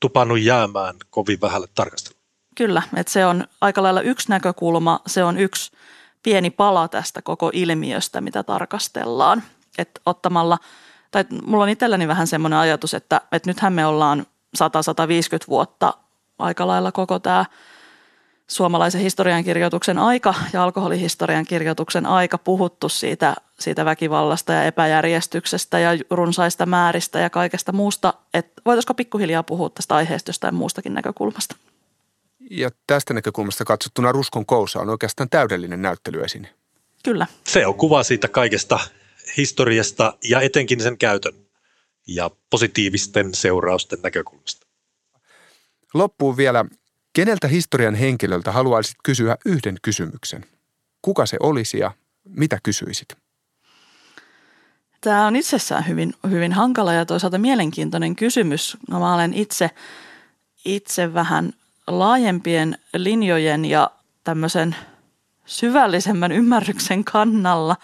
tupannut 0.00 0.40
jäämään 0.40 0.96
kovin 1.10 1.40
vähälle 1.40 1.68
tarkasteluun. 1.74 2.20
Kyllä, 2.56 2.82
että 2.96 3.12
se 3.12 3.26
on 3.26 3.44
aika 3.60 3.82
lailla 3.82 4.00
yksi 4.00 4.28
näkökulma, 4.28 5.00
se 5.06 5.24
on 5.24 5.38
yksi 5.38 5.72
pieni 6.22 6.50
pala 6.50 6.88
tästä 6.88 7.22
koko 7.22 7.50
ilmiöstä, 7.54 8.20
mitä 8.20 8.42
tarkastellaan. 8.42 9.42
Että 9.78 10.00
ottamalla, 10.06 10.58
tai 11.10 11.24
mulla 11.46 11.64
on 11.64 11.70
itselläni 11.70 12.08
vähän 12.08 12.26
semmoinen 12.26 12.58
ajatus, 12.58 12.94
että, 12.94 13.20
että 13.32 13.50
nythän 13.50 13.72
me 13.72 13.86
ollaan 13.86 14.26
100-150 14.58 14.62
vuotta 15.48 15.94
aika 16.38 16.66
lailla 16.66 16.92
koko 16.92 17.18
tämä– 17.18 17.44
suomalaisen 18.50 19.00
historiankirjoituksen 19.00 19.98
aika 19.98 20.34
ja 20.52 20.64
alkoholihistorian 20.64 21.46
kirjoituksen 21.46 22.06
aika 22.06 22.38
puhuttu 22.38 22.88
siitä, 22.88 23.36
siitä 23.60 23.84
väkivallasta 23.84 24.52
ja 24.52 24.64
epäjärjestyksestä 24.64 25.78
ja 25.78 25.90
runsaista 26.10 26.66
määristä 26.66 27.18
ja 27.18 27.30
kaikesta 27.30 27.72
muusta. 27.72 28.14
Että 28.34 28.62
voitaisiko 28.66 28.94
pikkuhiljaa 28.94 29.42
puhua 29.42 29.70
tästä 29.70 29.94
aiheesta 29.94 30.28
jostain 30.28 30.54
muustakin 30.54 30.94
näkökulmasta? 30.94 31.56
Ja 32.50 32.70
tästä 32.86 33.14
näkökulmasta 33.14 33.64
katsottuna 33.64 34.12
Ruskon 34.12 34.46
kousa 34.46 34.80
on 34.80 34.88
oikeastaan 34.88 35.28
täydellinen 35.28 35.82
näyttelyesine. 35.82 36.54
Kyllä. 37.04 37.26
Se 37.44 37.66
on 37.66 37.74
kuva 37.74 38.02
siitä 38.02 38.28
kaikesta 38.28 38.80
historiasta 39.36 40.18
ja 40.28 40.40
etenkin 40.40 40.80
sen 40.80 40.98
käytön 40.98 41.34
ja 42.06 42.30
positiivisten 42.50 43.34
seurausten 43.34 43.98
näkökulmasta. 44.02 44.66
Loppuun 45.94 46.36
vielä 46.36 46.64
Keneltä 47.12 47.48
historian 47.48 47.94
henkilöltä 47.94 48.52
haluaisit 48.52 48.96
kysyä 49.04 49.36
yhden 49.46 49.76
kysymyksen? 49.82 50.44
Kuka 51.02 51.26
se 51.26 51.36
olisi 51.40 51.78
ja 51.78 51.92
mitä 52.24 52.58
kysyisit? 52.62 53.08
Tämä 55.00 55.26
on 55.26 55.36
itsessään 55.36 55.88
hyvin, 55.88 56.14
hyvin 56.30 56.52
hankala 56.52 56.92
ja 56.92 57.06
toisaalta 57.06 57.38
mielenkiintoinen 57.38 58.16
kysymys. 58.16 58.76
No, 58.88 59.00
mä 59.00 59.14
olen 59.14 59.34
itse, 59.34 59.70
itse 60.64 61.14
vähän 61.14 61.52
laajempien 61.86 62.78
linjojen 62.94 63.64
ja 63.64 63.90
tämmöisen 64.24 64.76
syvällisemmän 65.46 66.32
ymmärryksen 66.32 67.04
kannalla, 67.04 67.76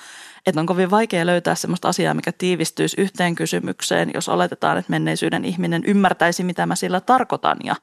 että 0.47 0.61
on 0.61 0.66
kovin 0.66 0.91
vaikea 0.91 1.27
löytää 1.27 1.55
sellaista 1.55 1.89
asiaa, 1.89 2.14
mikä 2.14 2.33
tiivistyisi 2.33 3.01
yhteen 3.01 3.35
kysymykseen, 3.35 4.11
jos 4.14 4.29
oletetaan, 4.29 4.79
että 4.79 4.91
menneisyyden 4.91 5.45
ihminen 5.45 5.85
ymmärtäisi, 5.85 6.45
mitä 6.45 6.66
mä 6.66 6.77
sillä 6.77 7.01
tarkoitan 7.01 7.57
ja 7.64 7.77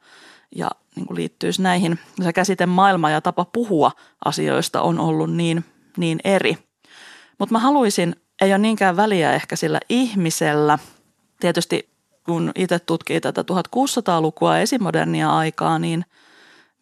ja 0.55 0.71
niin 0.95 1.05
kuin 1.05 1.15
liittyisi 1.15 1.61
näihin. 1.61 1.99
Se 2.23 2.33
käsite 2.33 2.65
maailma 2.65 3.09
ja 3.09 3.21
tapa 3.21 3.45
puhua 3.45 3.91
asioista 4.25 4.81
on 4.81 4.99
ollut 4.99 5.33
niin, 5.33 5.65
niin 5.97 6.19
eri. 6.23 6.57
Mutta 7.39 7.53
mä 7.53 7.59
haluaisin, 7.59 8.15
ei 8.41 8.51
ole 8.51 8.57
niinkään 8.57 8.95
väliä 8.95 9.33
ehkä 9.33 9.55
sillä 9.55 9.79
ihmisellä. 9.89 10.79
Tietysti 11.39 11.89
kun 12.25 12.51
itse 12.55 12.79
tutkii 12.79 13.21
tätä 13.21 13.41
1600-lukua 13.41 14.57
esimodernia 14.57 15.37
aikaa, 15.37 15.79
niin 15.79 16.05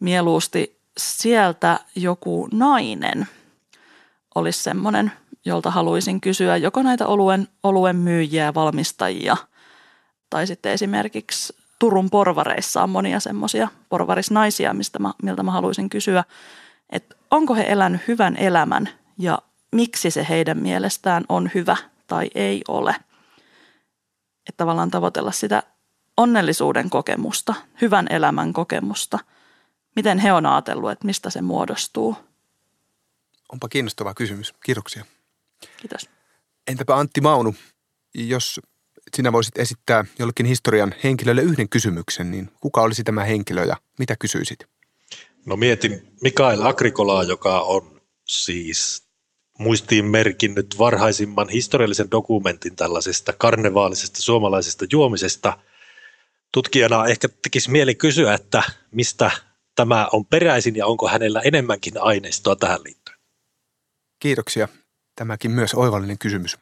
mieluusti 0.00 0.80
sieltä 0.98 1.80
joku 1.96 2.48
nainen 2.52 3.28
olisi 4.34 4.62
semmoinen, 4.62 5.12
jolta 5.44 5.70
haluaisin 5.70 6.20
kysyä 6.20 6.56
joko 6.56 6.82
näitä 6.82 7.06
oluen, 7.06 7.48
oluen 7.62 7.96
myyjiä, 7.96 8.54
valmistajia 8.54 9.36
tai 10.30 10.46
sitten 10.46 10.72
esimerkiksi 10.72 11.61
Turun 11.82 12.10
porvareissa 12.10 12.82
on 12.82 12.90
monia 12.90 13.20
semmoisia 13.20 13.68
porvarisnaisia, 13.88 14.74
mistä 14.74 14.98
mä, 14.98 15.12
miltä 15.22 15.42
mä 15.42 15.50
haluaisin 15.50 15.90
kysyä, 15.90 16.24
että 16.90 17.16
onko 17.30 17.54
he 17.54 17.64
elänyt 17.68 18.00
hyvän 18.08 18.36
elämän 18.36 18.88
ja 19.18 19.38
miksi 19.72 20.10
se 20.10 20.26
heidän 20.28 20.58
mielestään 20.58 21.24
on 21.28 21.50
hyvä 21.54 21.76
tai 22.06 22.30
ei 22.34 22.62
ole. 22.68 22.96
Että 24.48 24.56
tavallaan 24.56 24.90
tavoitella 24.90 25.32
sitä 25.32 25.62
onnellisuuden 26.16 26.90
kokemusta, 26.90 27.54
hyvän 27.80 28.06
elämän 28.10 28.52
kokemusta. 28.52 29.18
Miten 29.96 30.18
he 30.18 30.32
on 30.32 30.46
ajatellut, 30.46 30.90
että 30.90 31.06
mistä 31.06 31.30
se 31.30 31.42
muodostuu. 31.42 32.16
Onpa 33.52 33.68
kiinnostava 33.68 34.14
kysymys. 34.14 34.54
Kiitoksia. 34.64 35.04
Kiitos. 35.76 36.08
Entäpä 36.66 36.96
Antti 36.96 37.20
Maunu, 37.20 37.54
jos 38.14 38.60
sinä 39.16 39.32
voisit 39.32 39.58
esittää 39.58 40.04
jollekin 40.18 40.46
historian 40.46 40.94
henkilölle 41.04 41.42
yhden 41.42 41.68
kysymyksen, 41.68 42.30
niin 42.30 42.50
kuka 42.60 42.82
olisi 42.82 43.04
tämä 43.04 43.24
henkilö 43.24 43.64
ja 43.64 43.76
mitä 43.98 44.16
kysyisit? 44.16 44.66
No 45.46 45.56
mietin 45.56 46.12
Mikael 46.22 46.66
Agrikolaa, 46.66 47.22
joka 47.22 47.60
on 47.60 48.00
siis 48.24 49.02
muistiin 49.58 50.04
merkinnyt 50.04 50.74
varhaisimman 50.78 51.48
historiallisen 51.48 52.10
dokumentin 52.10 52.76
tällaisesta 52.76 53.32
karnevaalisesta 53.32 54.22
suomalaisesta 54.22 54.84
juomisesta. 54.92 55.58
Tutkijana 56.52 57.06
ehkä 57.06 57.28
tekisi 57.42 57.70
mieli 57.70 57.94
kysyä, 57.94 58.34
että 58.34 58.62
mistä 58.90 59.30
tämä 59.74 60.08
on 60.12 60.26
peräisin 60.26 60.76
ja 60.76 60.86
onko 60.86 61.08
hänellä 61.08 61.40
enemmänkin 61.40 62.02
aineistoa 62.02 62.56
tähän 62.56 62.80
liittyen? 62.84 63.18
Kiitoksia. 64.18 64.68
Tämäkin 65.16 65.50
myös 65.50 65.74
oivallinen 65.74 66.18
kysymys. 66.18 66.58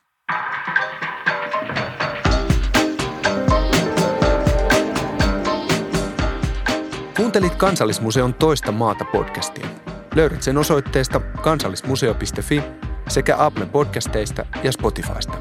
Kuuntelit 7.30 7.54
Kansallismuseon 7.54 8.34
toista 8.34 8.72
maata 8.72 9.04
podcastia. 9.04 9.66
Löydät 10.14 10.42
sen 10.42 10.58
osoitteesta 10.58 11.20
kansallismuseo.fi 11.20 12.62
sekä 13.08 13.36
Apple 13.38 13.66
podcasteista 13.66 14.46
ja 14.62 14.72
Spotifysta. 14.72 15.38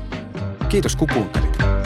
Kiitos 0.69 0.95
kun 0.95 1.07
kuuntelit. 1.13 1.78